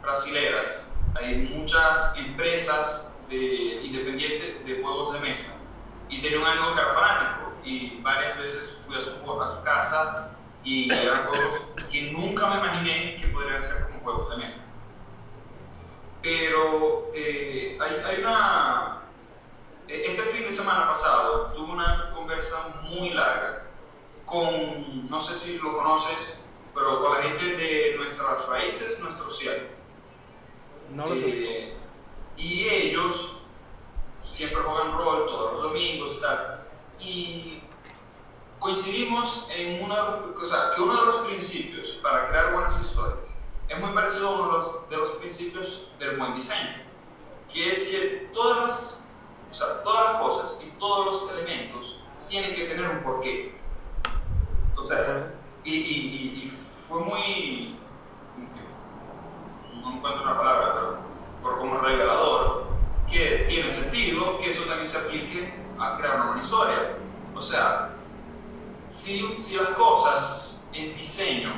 [0.00, 3.36] brasileras, hay muchas empresas de,
[3.82, 5.56] independientes de juegos de mesa
[6.08, 10.30] y tienen algo que era fanático y varias veces fui a su, a su casa
[10.64, 14.74] y eran juegos que nunca me imaginé que podrían ser como juegos de mesa.
[16.22, 19.02] Pero eh, hay, hay una...
[19.88, 23.64] Este fin de semana pasado tuve una conversa muy larga
[24.24, 29.64] con, no sé si lo conoces, pero con la gente de nuestras raíces, nuestro cielo.
[30.94, 31.28] No lo sé.
[31.28, 31.76] Eh,
[32.36, 33.42] y ellos
[34.22, 36.61] siempre juegan rol todos los domingos y tal.
[37.04, 37.62] Y
[38.58, 40.04] coincidimos en una,
[40.40, 43.34] o sea, que uno de los principios para crear buenas historias
[43.68, 46.84] es muy parecido a uno de los, de los principios del buen diseño,
[47.52, 49.10] que es que todas las,
[49.50, 53.58] o sea, todas las cosas y todos los elementos tienen que tener un porqué.
[54.76, 55.34] O sea,
[55.64, 57.76] y, y, y, y fue muy,
[59.82, 60.98] no encuentro una palabra, pero
[61.42, 62.66] por como revelador,
[63.10, 66.96] que tiene sentido que eso también se aplique a crear una historia.
[67.34, 67.90] O sea,
[68.86, 71.52] si, si las cosas en diseño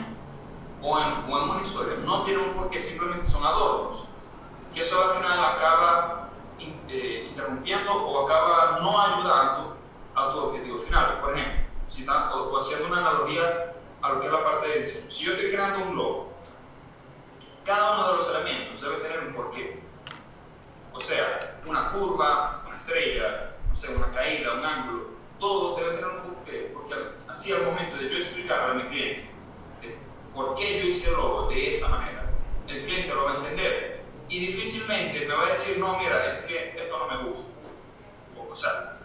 [0.83, 4.05] o en, o en una historia no tienen un porqué, simplemente son adornos,
[4.73, 9.77] que eso al final acaba in- eh, interrumpiendo o acaba no ayudando
[10.15, 11.21] a tu objetivo final.
[11.21, 14.69] Por ejemplo, si ta- o, o haciendo una analogía a lo que es la parte
[14.69, 15.11] de diseño.
[15.11, 16.33] Si yo estoy creando un logo,
[17.65, 19.83] cada uno de los elementos debe tener un porqué.
[20.93, 25.09] O sea, una curva, una estrella, no una caída, un ángulo,
[25.39, 26.95] todo debe tener un porqué, porque
[27.29, 29.29] así al momento de yo explicarle a mi cliente
[30.33, 32.31] por qué yo hice el logo de esa manera,
[32.69, 36.43] el cliente lo va a entender y difícilmente me va a decir, no, mira, es
[36.43, 37.61] que esto no me gusta.
[38.51, 38.99] O, sea,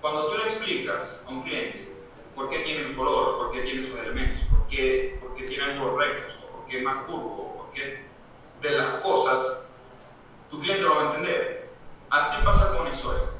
[0.00, 1.88] cuando tú le explicas a un cliente
[2.34, 5.64] por qué tiene el color, por qué tiene sus elementos, por qué, por qué tiene
[5.64, 8.04] ángulos rectos, por qué más curvo, por qué
[8.60, 9.62] de las cosas,
[10.50, 11.70] tu cliente lo va a entender.
[12.10, 13.39] Así pasa con historia.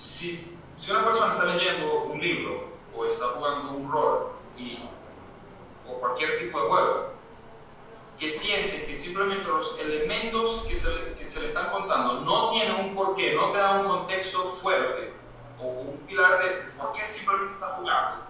[0.00, 4.82] Si, si una persona está leyendo un libro o está jugando un rol y,
[5.86, 7.12] o cualquier tipo de juego,
[8.18, 12.94] que siente que simplemente los elementos que se, le- que están contando no tienen un
[12.94, 15.12] porqué, no te dan un contexto fuerte
[15.60, 18.24] o un pilar de por qué simplemente está jugando.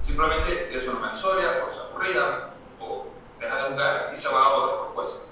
[0.00, 3.06] Simplemente es una buena historia, o es aburrida, o
[3.38, 5.30] deja de jugar y se va a otra propuesta.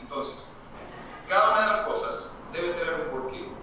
[0.00, 0.38] Entonces,
[1.28, 3.61] cada una de las cosas debe tener un porqué.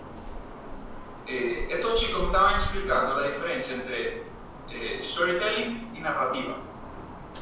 [1.30, 4.24] Eh, estos chicos me estaban explicando la diferencia entre
[4.72, 6.56] eh, storytelling y narrativa.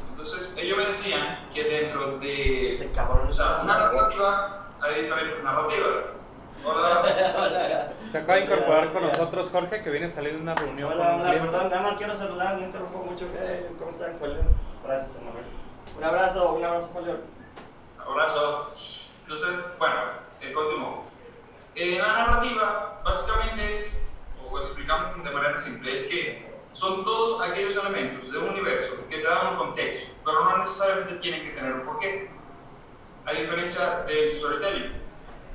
[0.09, 5.41] Entonces, ellos me decían que dentro de Ese cabrón o sea, una narrativa hay diferentes
[5.41, 6.13] narrativas.
[6.65, 7.93] Hola.
[8.09, 11.13] Se acaba de incorporar con nosotros Jorge, que viene saliendo de una reunión hola, con
[11.13, 11.49] un hola, cliente.
[11.49, 13.25] perdón, nada más quiero saludar, no interrumpo mucho.
[13.37, 14.39] Eh, ¿Cómo están, Julio?
[14.83, 15.45] Gracias, Emanuel.
[15.97, 17.17] Un abrazo, un abrazo, Julio.
[18.05, 18.73] Abrazo.
[19.21, 19.95] Entonces, bueno,
[20.41, 21.03] eh, continúo.
[21.79, 24.09] Eh, la narrativa básicamente es,
[24.49, 29.17] o explicamos de manera simple, es que son todos aquellos elementos de un universo que
[29.17, 32.31] te dan un contexto, pero no necesariamente tienen que tener un porqué.
[33.27, 34.91] A diferencia del storytelling,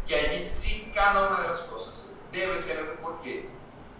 [0.07, 3.49] que allí sí cada una de las cosas debe tener un porqué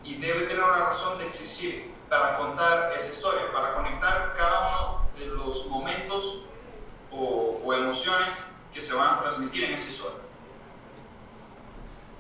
[0.05, 5.09] y debe tener una razón de existir para contar esa historia, para conectar cada uno
[5.19, 6.45] de los momentos
[7.11, 10.22] o, o emociones que se van a transmitir en esa historia.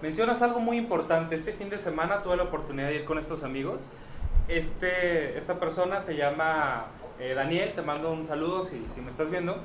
[0.03, 1.37] Mencionas algo muy importante.
[1.37, 3.85] Este fin de semana tuve la oportunidad de ir con estos amigos.
[4.49, 6.87] Este, esta persona se llama
[7.21, 9.59] eh, Daniel, te mando un saludo si, si me estás viendo.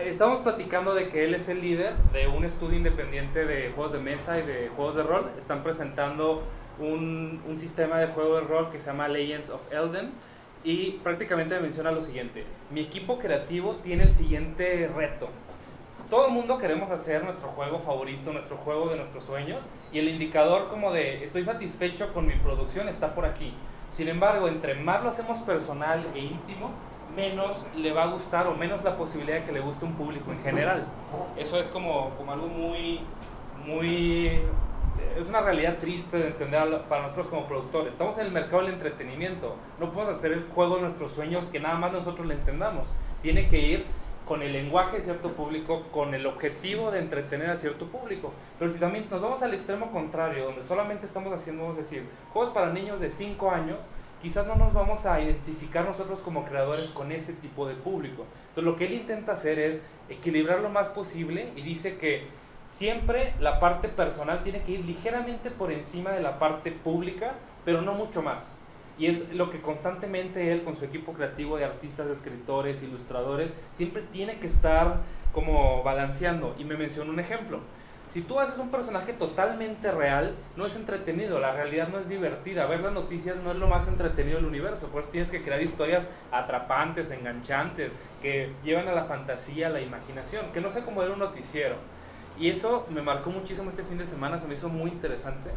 [0.00, 3.98] Estamos platicando de que él es el líder de un estudio independiente de juegos de
[3.98, 5.30] mesa y de juegos de rol.
[5.36, 6.42] Están presentando
[6.78, 10.12] un, un sistema de juego de rol que se llama Legends of Elden.
[10.64, 12.46] Y prácticamente me menciona lo siguiente.
[12.70, 15.28] Mi equipo creativo tiene el siguiente reto
[16.12, 19.62] todo el mundo queremos hacer nuestro juego favorito, nuestro juego de nuestros sueños,
[19.94, 23.54] y el indicador como de estoy satisfecho con mi producción está por aquí.
[23.88, 26.68] Sin embargo, entre más lo hacemos personal e íntimo,
[27.16, 30.30] menos le va a gustar o menos la posibilidad de que le guste un público
[30.32, 30.84] en general.
[31.38, 33.00] Eso es como, como algo muy,
[33.64, 34.38] muy...
[35.18, 37.88] Es una realidad triste de entender para nosotros como productores.
[37.88, 39.56] Estamos en el mercado del entretenimiento.
[39.80, 42.92] No podemos hacer el juego de nuestros sueños que nada más nosotros le entendamos.
[43.22, 47.56] Tiene que ir con el lenguaje de cierto público, con el objetivo de entretener a
[47.56, 48.32] cierto público.
[48.58, 52.04] Pero si también nos vamos al extremo contrario, donde solamente estamos haciendo, vamos a decir,
[52.32, 53.88] juegos para niños de 5 años,
[54.22, 58.24] quizás no nos vamos a identificar nosotros como creadores con ese tipo de público.
[58.48, 62.26] Entonces lo que él intenta hacer es equilibrar lo más posible y dice que
[62.66, 67.32] siempre la parte personal tiene que ir ligeramente por encima de la parte pública,
[67.64, 68.56] pero no mucho más.
[69.02, 74.00] Y es lo que constantemente él con su equipo creativo de artistas, escritores, ilustradores, siempre
[74.12, 75.00] tiene que estar
[75.32, 76.54] como balanceando.
[76.56, 77.58] Y me mencionó un ejemplo.
[78.06, 82.66] Si tú haces un personaje totalmente real, no es entretenido, la realidad no es divertida.
[82.66, 84.86] Ver las noticias no es lo más entretenido del universo.
[84.86, 87.92] Por eso tienes que crear historias atrapantes, enganchantes,
[88.22, 91.74] que llevan a la fantasía, a la imaginación, que no sea como ver un noticiero.
[92.38, 95.50] Y eso me marcó muchísimo este fin de semana, se me hizo muy interesante,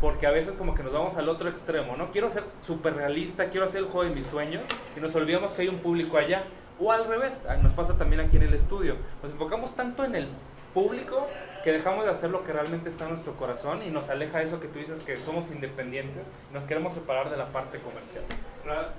[0.00, 2.10] porque a veces como que nos vamos al otro extremo, ¿no?
[2.10, 4.62] Quiero ser súper realista, quiero hacer el juego de mis sueños,
[4.96, 6.44] y nos olvidamos que hay un público allá.
[6.80, 8.96] O al revés, ah, nos pasa también aquí en el estudio.
[9.22, 10.28] Nos enfocamos tanto en el
[10.74, 11.28] público
[11.62, 14.58] que dejamos de hacer lo que realmente está en nuestro corazón y nos aleja eso
[14.58, 18.24] que tú dices que somos independientes y nos queremos separar de la parte comercial.
[18.64, 18.94] Ra-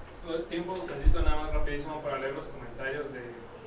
[0.48, 3.20] Tiempo un tantito nada más rapidísimo para leer los comentarios de...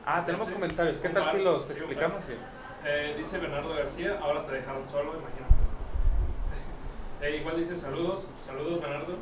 [0.06, 0.98] Ah, tenemos comentarios.
[0.98, 2.22] ¿Qué tal si los explicamos?
[2.24, 2.32] Sí.
[2.88, 5.46] Eh, dice Bernardo García, ahora te dejaron solo, imagino.
[7.22, 9.16] Eh, igual dice saludos, saludos Bernardo.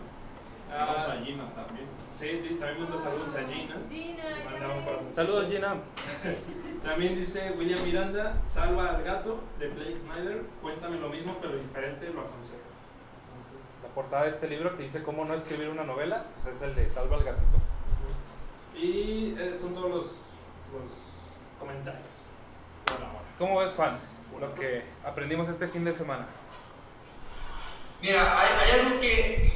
[0.70, 1.86] Ah, a Gina también.
[2.12, 3.76] sí, también manda saludos a Gina.
[3.88, 4.24] Gina.
[5.08, 5.76] Saludos, Gina.
[6.84, 12.10] También dice William Miranda, salva al gato de Blake Snyder, cuéntame lo mismo pero diferente,
[12.12, 12.58] lo aconsejo.
[13.30, 16.60] Entonces, La portada de este libro que dice cómo no escribir una novela, pues es
[16.62, 17.58] el de Salva al gatito.
[18.76, 20.04] y eh, son todos los,
[20.74, 20.92] los
[21.60, 22.04] comentarios.
[23.38, 23.98] ¿Cómo ves, Juan?
[24.40, 26.26] Lo que aprendimos este fin de semana.
[28.00, 29.52] Mira, hay, hay algo que,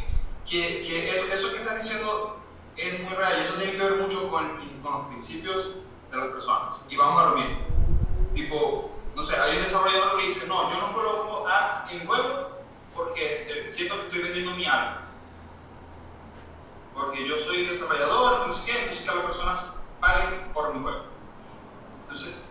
[0.48, 2.40] que, que eso, eso que estás diciendo
[2.76, 5.76] es muy real y eso tiene que ver mucho con, con los principios
[6.10, 6.86] de las personas.
[6.90, 7.58] Y vamos a lo mismo.
[8.34, 12.58] Tipo, no sé, hay un desarrollador que dice, no, yo no coloco ads en juego
[12.94, 15.02] porque este, siento que estoy vendiendo mi alma.
[16.94, 21.04] Porque yo soy desarrollador, no sé qué, entonces que las personas paguen por mi juego.
[22.02, 22.42] Entonces,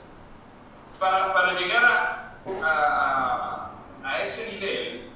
[0.99, 2.33] para, para llegar a,
[2.63, 3.71] a,
[4.03, 5.09] a ese nivel,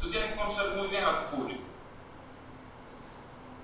[0.00, 1.62] tú tienes que conocer muy bien a tu público.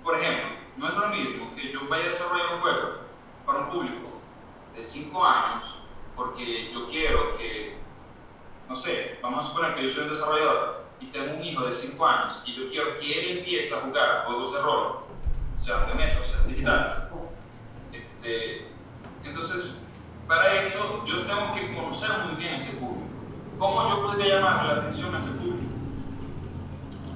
[0.03, 2.91] Por ejemplo, no es lo mismo que yo vaya a desarrollar un juego
[3.45, 4.21] para un público
[4.77, 5.79] de 5 años,
[6.15, 7.79] porque yo quiero que,
[8.69, 11.73] no sé, vamos a suponer que yo soy un desarrollador y tengo un hijo de
[11.73, 14.99] 5 años y yo quiero que él empiece a jugar juegos de rol,
[15.57, 16.95] sean de mesa o sean digitales.
[17.93, 18.69] Este,
[19.25, 19.75] entonces,
[20.27, 23.07] para eso yo tengo que conocer muy bien ese público.
[23.59, 25.73] ¿Cómo yo podría llamar la atención a ese público?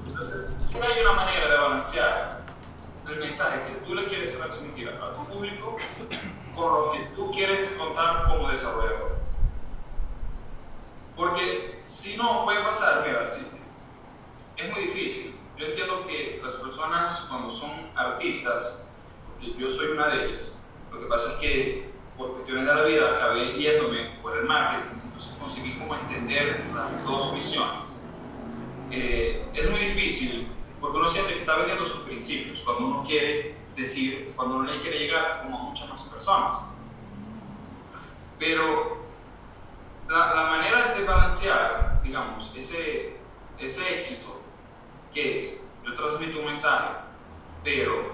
[0.07, 2.41] Entonces, si hay una manera de balancear
[3.09, 5.77] el mensaje que tú le quieres transmitir a tu público
[6.55, 9.19] con lo que tú quieres contar como desarrollador.
[11.17, 15.37] Porque si no, puede pasar, mira, es muy difícil.
[15.57, 18.87] Yo entiendo que las personas cuando son artistas,
[19.27, 20.59] porque yo soy una de ellas,
[20.93, 21.90] lo que pasa es que
[22.21, 27.05] por cuestiones de la vida acabé yéndome por el marketing, entonces conseguí como entender las
[27.05, 28.03] dos visiones.
[28.91, 30.49] Eh, es muy difícil
[30.81, 34.81] porque uno siente que está vendiendo sus principios cuando uno quiere decir, cuando uno le
[34.81, 36.67] quiere llegar como a muchas más personas.
[38.39, 38.99] Pero
[40.07, 43.17] la, la manera de balancear, digamos, ese,
[43.59, 44.43] ese éxito,
[45.15, 46.91] que es, yo transmito un mensaje,
[47.65, 48.13] pero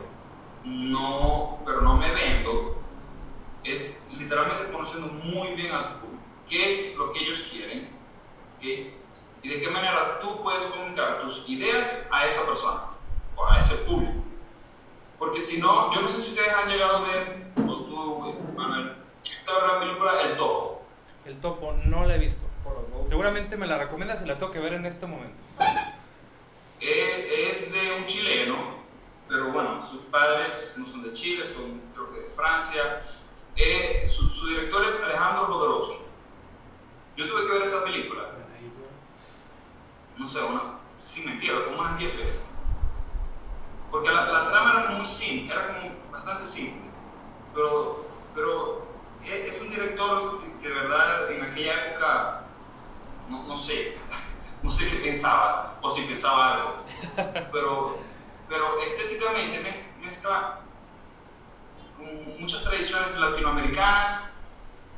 [0.64, 2.75] no, pero no me vendo,
[3.72, 7.88] es literalmente conociendo muy bien a tu público, qué es lo que ellos quieren,
[8.60, 8.94] ¿qué?
[9.42, 12.80] y de qué manera tú puedes comunicar tus ideas a esa persona
[13.36, 14.24] o a ese público.
[15.18, 18.96] Porque si no, yo no sé si ustedes han llegado a ver, o tú, Manuel,
[19.24, 20.82] ¿está la película El Topo?
[21.24, 22.44] El topo no la he visto.
[23.08, 25.42] Seguramente me la recomiendas y la tengo que ver en este momento.
[26.80, 28.56] Eh, es de un chileno,
[29.28, 33.00] pero bueno, sus padres no son de Chile, son creo que de Francia.
[33.56, 35.98] Eh, su, su director es Alejandro Jodorowsky.
[37.16, 38.24] Yo tuve que ver esa película,
[40.18, 42.42] no sé, una, sin mentira, como unas 10 veces.
[43.90, 46.90] Porque la, la trama era muy simple, era como bastante simple.
[47.54, 48.04] Pero,
[48.34, 48.86] pero
[49.24, 52.42] e- es un director que, de verdad en aquella época,
[53.30, 53.96] no, no sé,
[54.62, 56.74] no sé qué pensaba, o si pensaba algo.
[57.52, 57.98] Pero,
[58.48, 60.60] pero estéticamente mez- mezcla
[61.98, 64.24] muchas tradiciones latinoamericanas,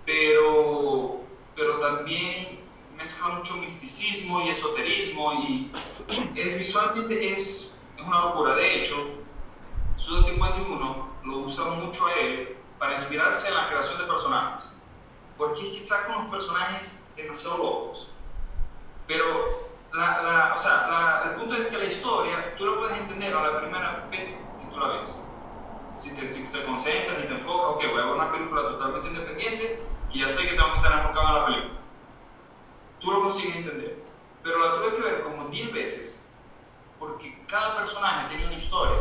[0.04, 1.20] pero,
[1.54, 2.60] pero también
[2.96, 5.70] mezcla mucho misticismo y esoterismo y
[6.34, 8.54] es visualmente es, es una locura.
[8.54, 8.96] De hecho,
[9.96, 14.72] Suda 51 lo usa mucho a él para inspirarse en la creación de personajes,
[15.36, 18.12] porque es que saca unos personajes demasiado locos.
[19.06, 22.96] Pero, la, la- o sea, la- el punto es que la historia tú la puedes
[22.98, 25.20] entender a la primera vez que tú la ves.
[25.98, 29.08] Si te, si te concentras y te enfocas, ok, voy a ver una película totalmente
[29.08, 31.78] independiente que ya sé que tengo que estar enfocado en la película
[33.00, 34.02] tú lo consigues entender.
[34.42, 36.24] Pero la tuve que ver como 10 veces,
[36.98, 38.98] porque cada personaje tenía una historia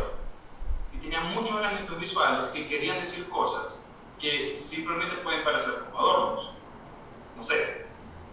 [0.92, 3.80] y tenía muchos elementos visuales que querían decir cosas
[4.18, 6.54] que simplemente pueden parecer como adornos.
[7.36, 7.86] No sé,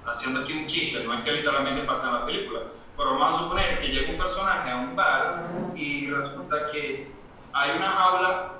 [0.05, 2.61] haciendo aquí un chiste, no es que literalmente pasa en la película,
[2.97, 7.11] pero vamos a suponer que llega un personaje a un bar y resulta que
[7.57, 8.51] hay una jaula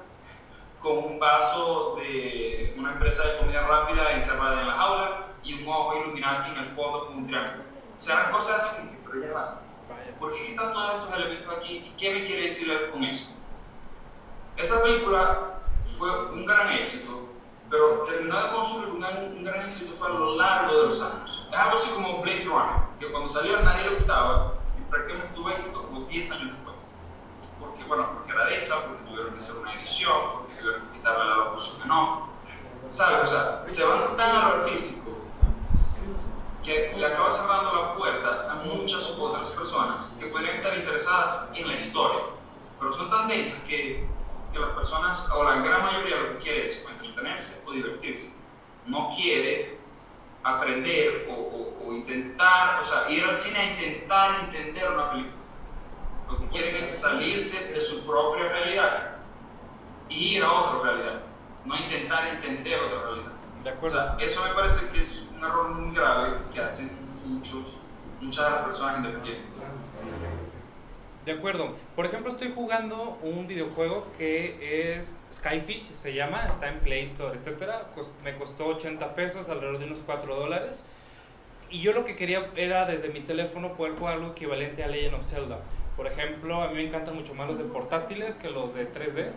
[0.82, 5.68] con un vaso de una empresa de comida rápida encerrada en la jaula y un
[5.68, 7.64] ojo Illuminati en el fondo con un triángulo.
[7.98, 9.62] O sea, eran cosas así como que, pero ya va,
[10.20, 13.32] ¿por qué están todos estos elementos aquí y qué me quiere decir con eso?
[14.56, 15.60] Esa película
[15.98, 17.30] fue un gran éxito,
[17.70, 21.02] pero terminó de construir un, gran- un gran éxito fue a lo largo de los
[21.02, 21.48] años.
[21.52, 25.36] Es algo así como Blade Runner, que cuando salió a nadie le gustaba y prácticamente
[25.36, 26.75] tuvo éxito como 10 años después.
[27.76, 31.26] Porque, bueno, porque era densa, porque tuvieron que hacer una edición, porque tuvieron que quitarle
[31.26, 32.30] la locución en off.
[32.90, 33.24] ¿Sabes?
[33.24, 35.34] O sea, se van tan a lo artístico
[36.64, 41.68] que le acaba cerrando la puerta a muchas otras personas que podrían estar interesadas en
[41.68, 42.22] la historia,
[42.80, 44.18] pero son tan densas que,
[44.52, 48.36] que las personas, o la gran mayoría, lo que quiere es entretenerse o divertirse.
[48.86, 49.80] No quiere
[50.44, 55.35] aprender o, o- o intentar, o sea, ir al cine a intentar entender una película.
[56.30, 59.12] Lo que quieren es salirse de su propia realidad
[60.10, 61.22] y ir a otra realidad,
[61.66, 63.32] no intentar entender otra realidad.
[63.64, 63.98] De O acuerdo.
[63.98, 66.92] sea, eso me parece que es un error muy grave que hacen
[67.26, 67.78] muchos,
[68.22, 69.62] muchas de las personas independientes.
[71.26, 71.76] De acuerdo.
[71.96, 77.40] Por ejemplo, estoy jugando un videojuego que es Skyfish, se llama, está en Play Store.
[77.40, 80.86] Cos- Me costó 80 pesos, alrededor de unos 4 dólares.
[81.72, 85.16] Y yo lo que quería era desde mi teléfono poder jugar algo equivalente a Legend
[85.16, 85.60] of Zelda.
[85.96, 89.32] Por ejemplo, a mí me encantan mucho más los de portátiles que los de 3D.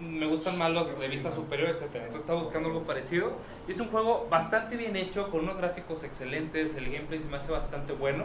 [0.00, 2.04] Me gustan más los de vista superior, etcétera.
[2.04, 3.32] Entonces estaba buscando algo parecido.
[3.66, 6.76] Y es un juego bastante bien hecho, con unos gráficos excelentes.
[6.76, 8.24] El gameplay se me hace bastante bueno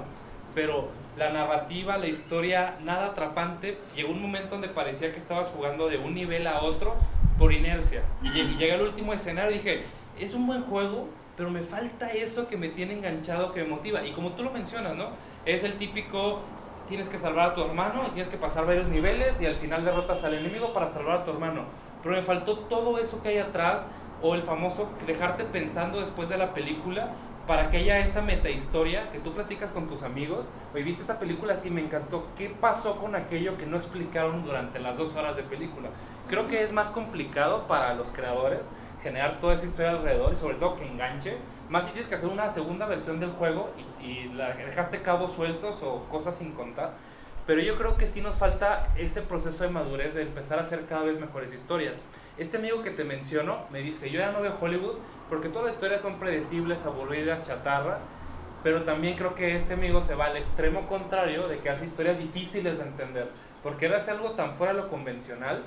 [0.54, 3.78] pero la narrativa, la historia, nada atrapante.
[3.96, 6.96] Llegó un momento donde parecía que estabas jugando de un nivel a otro
[7.40, 8.04] por inercia.
[8.22, 9.84] Y lleg- llegué al último escenario y dije,
[10.20, 11.08] es un buen juego,
[11.38, 14.06] pero me falta eso que me tiene enganchado, que me motiva.
[14.06, 15.12] Y como tú lo mencionas, ¿no?
[15.46, 16.42] Es el típico,
[16.92, 19.86] tienes que salvar a tu hermano y tienes que pasar varios niveles y al final
[19.86, 21.64] derrotas al enemigo para salvar a tu hermano.
[22.04, 23.88] Pero me faltó todo eso que hay atrás
[24.22, 27.14] o el famoso dejarte pensando después de la película
[27.48, 30.50] para que haya esa metahistoria que tú platicas con tus amigos.
[30.74, 32.26] Oye, viste esta película, sí me encantó.
[32.36, 35.92] ¿Qué pasó con aquello que no explicaron durante las dos horas de película?
[36.28, 38.70] Creo que es más complicado para los creadores
[39.02, 41.38] generar toda esa historia alrededor y sobre todo que enganche.
[41.70, 43.72] Más si tienes que hacer una segunda versión del juego
[44.02, 46.94] y, y la dejaste cabos sueltos o cosas sin contar.
[47.48, 50.86] Pero yo creo que sí nos falta ese proceso de madurez de empezar a hacer
[50.86, 52.04] cada vez mejores historias.
[52.38, 54.98] Este amigo que te menciono me dice, yo ya no veo Hollywood
[55.30, 58.00] porque todas las historias son predecibles, aburridas, chatarra.
[58.64, 62.20] Pero también creo que este amigo se va al extremo contrario de que hace historias
[62.20, 63.30] difíciles de entender.
[63.64, 65.64] Porque él hace algo tan fuera de lo convencional,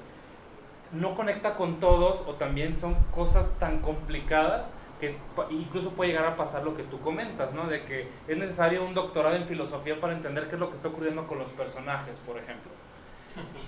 [0.95, 5.16] no conecta con todos o también son cosas tan complicadas que
[5.51, 7.66] incluso puede llegar a pasar lo que tú comentas, ¿no?
[7.66, 10.88] De que es necesario un doctorado en filosofía para entender qué es lo que está
[10.88, 12.70] ocurriendo con los personajes, por ejemplo.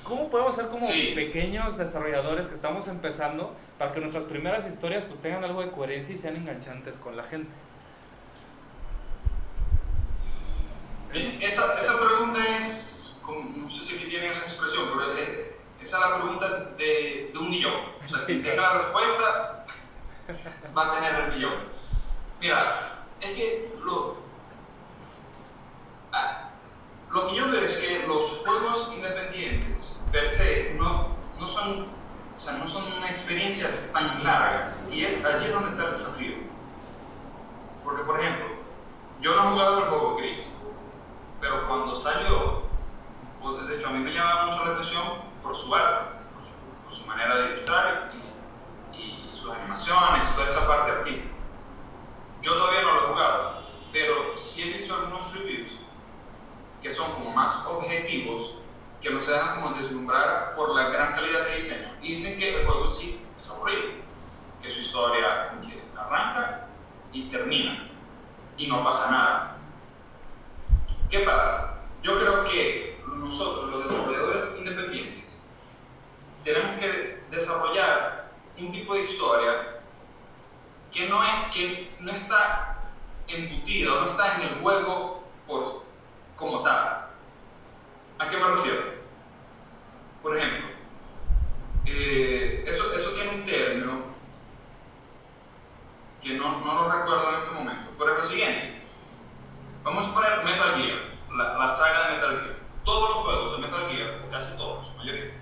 [0.05, 1.13] ¿Cómo podemos ser como Sí.
[1.17, 6.15] pequeños desarrolladores que estamos empezando para que nuestras primeras historias pues tengan algo de coherencia
[6.15, 7.51] y sean enganchantes con la gente?
[11.13, 13.21] Eh, Esa, esa pregunta es,
[13.57, 15.56] no sé si aquí tienen esa expresión, pero es-
[15.87, 17.75] esa es la pregunta de, de un millón.
[18.05, 18.75] O sea, Sí, quien tenga claro.
[18.75, 19.67] la respuesta
[20.77, 21.55] va a tener el millón.
[22.41, 24.17] Mira, es que lo,
[26.13, 26.51] ah,
[27.11, 31.09] lo que yo veo es que los juegos independientes per se no,
[31.39, 31.87] no son
[32.37, 36.35] o sea, no son experiencias tan largas y es- allí es donde está el desafío.
[37.83, 38.45] Porque, por ejemplo,
[39.21, 40.59] yo no he jugado el juego Gris,
[41.41, 42.65] pero cuando salió,
[43.41, 45.05] pues, de hecho a mí me llamaba mucho la atención
[45.47, 48.13] por su arte, por su, por su manera de ilustrar
[48.93, 51.41] y, y sus animaciones y toda esa parte artística.
[52.43, 55.73] Yo todavía no lo he jugado, pero sí he visto algunos reviews
[56.83, 58.57] que son como más objetivos,
[59.01, 61.89] que no se dejan como deslumbrar por la gran calidad de diseño.
[62.03, 63.83] Y dicen que el juego sí es aburrido,
[64.61, 66.67] que su historia que arranca
[67.13, 67.89] y termina,
[68.59, 69.57] y no pasa nada.
[71.09, 71.79] ¿Qué pasa?
[72.03, 75.26] Yo creo que nosotros, los desarrolladores independientes,
[76.47, 79.81] tenemos que desarrollar un tipo de historia
[80.93, 82.85] que no, es, que no está
[83.27, 85.83] embutida, no está en el juego por,
[86.37, 87.09] como tal.
[88.19, 88.81] ¿A qué me refiero?
[90.23, 90.69] Por ejemplo,
[91.85, 94.03] eh, eso, eso tiene un término
[96.23, 98.83] que no, no lo recuerdo en este momento, pero es lo siguiente.
[99.83, 100.99] Vamos a poner Metal Gear,
[101.37, 102.57] la, la saga de Metal Gear.
[102.85, 105.33] Todos los juegos de Metal Gear, casi todos, mayoría,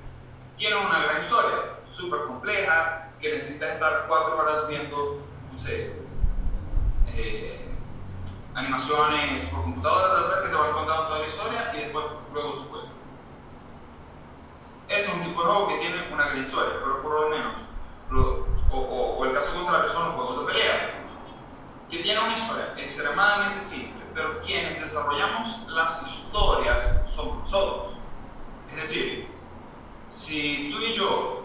[0.56, 6.06] tienen una gran historia, súper compleja, que necesitas estar cuatro horas viendo, no sé,
[7.06, 7.78] eh,
[8.54, 12.90] animaciones por computadora que te van contando toda la historia y después luego tú juegas.
[14.86, 17.64] Ese es un tipo de juego que tiene una gran historia, pero por lo menos,
[18.08, 21.00] lo- o, o- o el caso contrario son los juegos de pelea,
[21.88, 28.00] que tienen una historia extremadamente simple, pero quienes desarrollamos las historias somos nosotros.
[28.66, 29.33] Es decir,
[30.24, 31.42] si tú y yo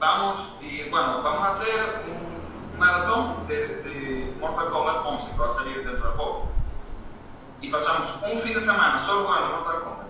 [0.00, 5.46] vamos y bueno, vamos a hacer un maratón de, de Mortal Kombat 11 que va
[5.46, 6.48] a salir dentro de poco
[7.60, 10.06] y pasamos un fin de semana solo jugando Mortal Kombat,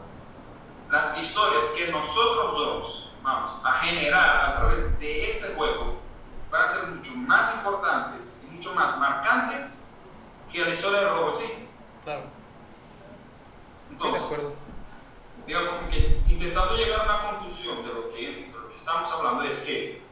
[0.91, 5.97] las historias que nosotros dos vamos a generar a través de ese juego
[6.51, 9.67] van a ser mucho más importantes y mucho más marcantes
[10.51, 11.69] que la historia en sí.
[12.05, 12.23] Claro.
[12.23, 14.64] Sí, de Entonces, acuerdo.
[15.47, 19.43] Digamos que intentando llegar a una conclusión de lo que, de lo que estamos hablando
[19.45, 20.03] es que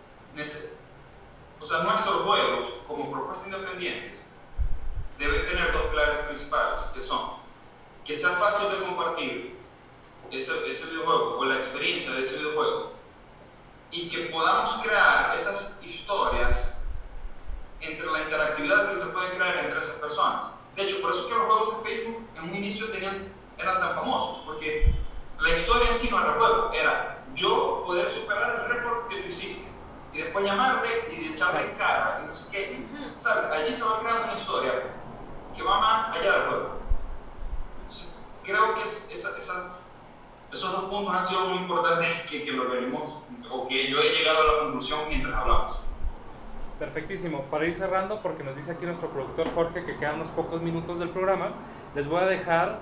[1.60, 4.26] o sea, nuestros juegos como propuestas independientes
[5.18, 7.42] deben tener dos pilares principales que son
[8.04, 9.58] que sea fácil de compartir
[10.30, 12.92] ese, ese videojuego o la experiencia de ese videojuego
[13.90, 16.74] y que podamos crear esas historias
[17.80, 20.54] entre la interactividad que se puede crear entre esas personas.
[20.74, 23.80] De hecho, por eso es que los juegos de Facebook en un inicio tenían, eran
[23.80, 24.94] tan famosos, porque
[25.42, 29.28] la historia en sí no era juego, era yo poder superar el récord que tú
[29.28, 29.68] hiciste
[30.12, 32.86] y después llamarte y echarle en cara y no sé qué.
[33.16, 33.44] ¿sabes?
[33.50, 34.72] Allí se va creando una historia
[35.56, 36.68] que va más allá del juego.
[37.80, 38.14] Entonces,
[38.44, 39.76] creo que es- esa- esa-
[40.52, 44.10] esos dos puntos han sido muy importantes que, que lo venimos, o que yo he
[44.10, 45.78] llegado a la conclusión mientras hablamos.
[46.78, 47.42] Perfectísimo.
[47.44, 50.98] Para ir cerrando, porque nos dice aquí nuestro productor Jorge que quedan unos pocos minutos
[50.98, 51.52] del programa,
[51.94, 52.80] les voy a dejar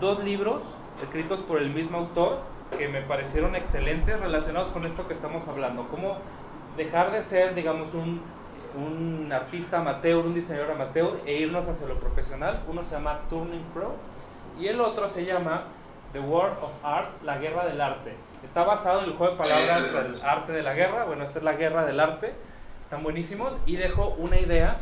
[0.00, 0.62] dos libros
[1.02, 2.40] escritos por el mismo autor
[2.76, 5.88] que me parecieron excelentes relacionados con esto que estamos hablando.
[5.88, 6.16] Cómo
[6.76, 8.20] dejar de ser, digamos, un,
[8.76, 12.62] un artista amateur, un diseñador amateur e irnos hacia lo profesional.
[12.68, 13.94] Uno se llama Turning Pro
[14.58, 15.64] y el otro se llama
[16.12, 18.14] The War of Art, la guerra del arte.
[18.42, 19.98] Está basado en el juego de palabras Ese.
[19.98, 21.04] el arte de la guerra.
[21.04, 22.34] Bueno, esta es la guerra del arte.
[22.80, 24.78] Están buenísimos y dejo una idea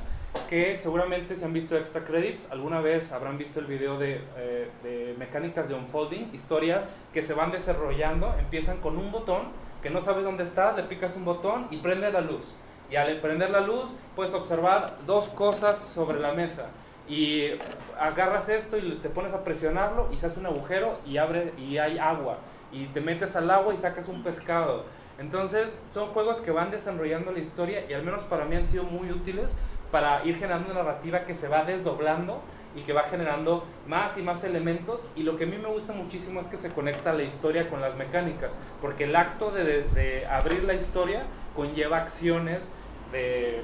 [0.49, 4.71] que seguramente si han visto extra credits, alguna vez habrán visto el video de, eh,
[4.83, 9.49] de mecánicas de unfolding, historias que se van desarrollando, empiezan con un botón
[9.83, 12.55] que no sabes dónde estás, le picas un botón y prende la luz.
[12.91, 16.67] Y al prender la luz puedes observar dos cosas sobre la mesa
[17.09, 17.51] y
[17.99, 21.79] agarras esto y te pones a presionarlo y se hace un agujero y abre y
[21.79, 22.35] hay agua
[22.73, 24.85] y te metes al agua y sacas un pescado.
[25.19, 28.85] Entonces son juegos que van desarrollando la historia y al menos para mí han sido
[28.85, 29.57] muy útiles
[29.95, 32.41] para ir generando una narrativa que se va desdoblando
[32.75, 35.93] y que va generando más y más elementos y lo que a mí me gusta
[35.93, 40.65] muchísimo es que se conecta la historia con las mecánicas porque el acto de, abrir
[40.65, 41.23] la historia
[41.55, 42.71] conlleva acciones
[43.13, 43.63] de,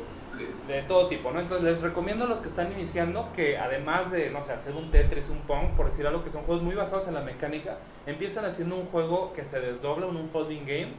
[0.68, 1.40] de todo tipo, ¿no?
[1.40, 4.92] Entonces les recomiendo a los que están iniciando que además de, no sé, hacer un
[4.92, 8.44] Tetris, un Pong, por decir algo, que son juegos muy basados en la mecánica, empiezan
[8.44, 10.92] haciendo un juego que se desdobla, un folding game,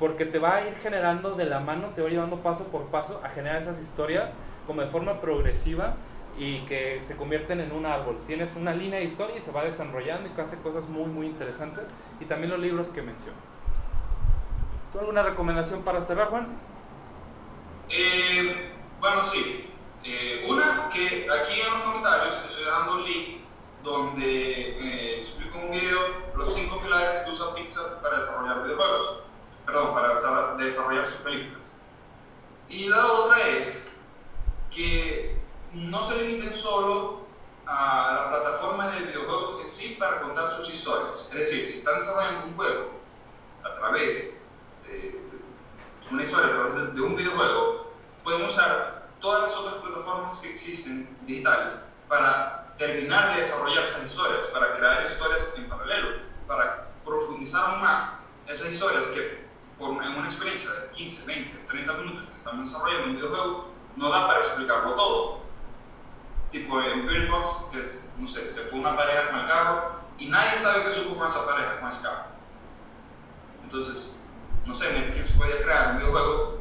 [0.00, 3.20] porque te va a ir generando de la mano, te va llevando paso por paso
[3.22, 4.36] a generar esas historias
[4.66, 5.94] como de forma progresiva
[6.38, 8.18] y que se convierten en un árbol.
[8.26, 11.92] Tienes una línea de historia y se va desarrollando y hace cosas muy, muy interesantes.
[12.20, 13.38] Y también los libros que menciono.
[14.92, 16.48] ¿Tú alguna recomendación para cerrar, Juan?
[17.88, 19.70] Eh, bueno, sí.
[20.04, 23.38] Eh, una, que aquí en los comentarios estoy dando un link
[23.82, 25.98] donde eh, explico un video
[26.36, 29.20] los cinco pilares que usa Pixar para desarrollar videojuegos.
[29.64, 31.76] Perdón, para desa- desarrollar sus películas.
[32.68, 33.93] Y la otra es
[34.74, 35.36] que
[35.72, 37.24] no se limiten solo
[37.66, 41.28] a las plataformas de videojuegos en sí para contar sus historias.
[41.32, 42.90] Es decir, si están desarrollando un juego
[43.62, 44.36] a través
[44.84, 45.20] de,
[46.10, 51.16] una historia, a través de, un videojuego, pueden usar todas las otras plataformas que existen
[51.22, 58.18] digitales para terminar de desarrollar esas historias, para crear historias en paralelo, para profundizar más
[58.46, 59.44] esas historias que
[59.78, 64.10] por en una experiencia de 15, 20, 30 minutos que estamos desarrollando un videojuego, no
[64.10, 65.38] da para explicarlo todo.
[66.50, 69.90] Tipo en Bird Box, que es, no sé, se fue una pareja con el carro
[70.18, 72.24] y nadie sabe qué supo con esa pareja, con ese carro.
[73.64, 74.16] Entonces,
[74.64, 76.58] no sé, Netflix puede crear un videojuego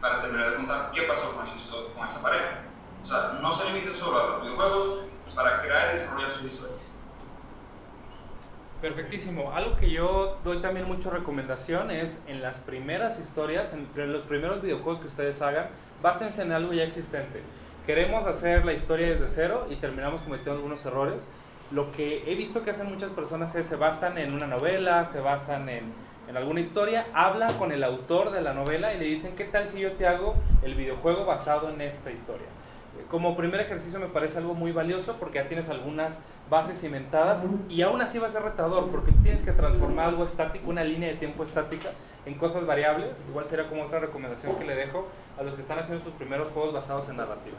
[0.00, 2.62] para terminar de contar qué pasó con histo- con esa pareja.
[3.02, 6.80] O sea, no se limiten solo a los videojuegos para crear y desarrollar sus historias.
[8.80, 9.52] Perfectísimo.
[9.52, 14.60] Algo que yo doy también mucha recomendación es en las primeras historias, en los primeros
[14.62, 15.68] videojuegos que ustedes hagan,
[16.04, 17.40] básense en algo ya existente.
[17.86, 21.28] Queremos hacer la historia desde cero y terminamos cometiendo algunos errores.
[21.70, 25.20] Lo que he visto que hacen muchas personas es se basan en una novela, se
[25.20, 25.94] basan en,
[26.28, 29.66] en alguna historia, hablan con el autor de la novela y le dicen, ¿qué tal
[29.66, 32.48] si yo te hago el videojuego basado en esta historia?
[33.08, 37.82] Como primer ejercicio me parece algo muy valioso porque ya tienes algunas bases cimentadas y
[37.82, 41.16] aún así va a ser retador porque tienes que transformar algo estático, una línea de
[41.16, 41.90] tiempo estática
[42.26, 43.22] en cosas variables.
[43.28, 46.48] Igual sería como otra recomendación que le dejo a los que están haciendo sus primeros
[46.48, 47.56] juegos basados en narrativa.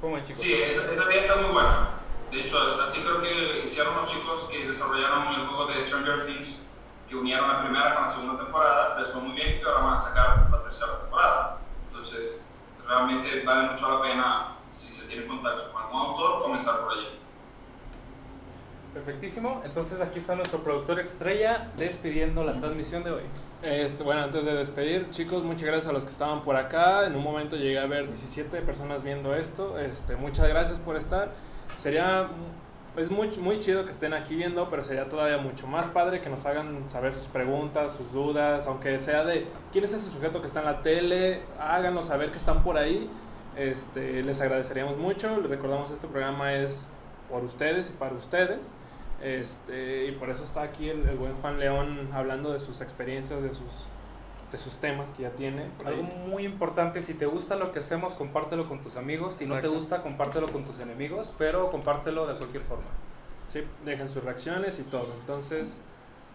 [0.00, 0.42] ¿Cómo ven, chicos?
[0.42, 1.90] Sí, esa, esa idea está muy buena.
[2.32, 6.68] De hecho, así creo que hicieron los chicos que desarrollaron el juego de Stranger Things,
[7.08, 9.94] que unieron la primera con la segunda temporada, les fue muy bien y ahora van
[9.94, 11.58] a sacar la tercera temporada.
[11.88, 12.44] Entonces,
[12.86, 17.08] realmente vale mucho la pena, si se tiene contacto con algún autor, comenzar por allí.
[18.94, 19.62] Perfectísimo.
[19.64, 23.22] Entonces aquí está nuestro productor estrella despidiendo la transmisión de hoy.
[23.62, 27.06] Este, bueno, antes de despedir, chicos, muchas gracias a los que estaban por acá.
[27.06, 29.78] En un momento llegué a ver 17 personas viendo esto.
[29.78, 31.32] Este, muchas gracias por estar.
[31.76, 32.28] Sería
[32.96, 36.28] es muy, muy chido que estén aquí viendo, pero sería todavía mucho más padre que
[36.28, 40.46] nos hagan saber sus preguntas, sus dudas, aunque sea de quién es ese sujeto que
[40.46, 43.08] está en la tele, háganos saber que están por ahí.
[43.56, 45.40] Este, les agradeceríamos mucho.
[45.40, 46.86] Les recordamos este programa es
[47.30, 48.70] por ustedes y para ustedes.
[49.22, 53.42] Este, y por eso está aquí el, el buen Juan León hablando de sus experiencias,
[53.42, 53.86] de sus,
[54.52, 55.70] de sus temas que ya tiene.
[55.84, 59.34] Algo muy importante, si te gusta lo que hacemos, compártelo con tus amigos.
[59.34, 62.84] Si no te gusta, compártelo con tus enemigos, pero compártelo de cualquier forma.
[63.48, 65.12] Sí, dejen sus reacciones y todo.
[65.18, 65.80] Entonces,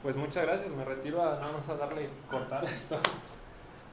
[0.02, 0.72] pues muchas gracias.
[0.72, 2.98] Me retiro a nada más a darle cortar esto.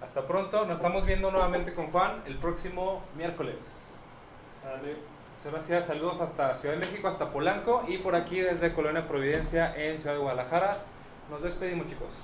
[0.00, 3.98] Hasta pronto, nos estamos viendo nuevamente con Juan el próximo miércoles.
[4.62, 4.96] Sale.
[5.36, 9.74] Muchas gracias, saludos hasta Ciudad de México, hasta Polanco y por aquí desde Colonia Providencia
[9.76, 10.78] en Ciudad de Guadalajara.
[11.30, 12.22] Nos despedimos chicos.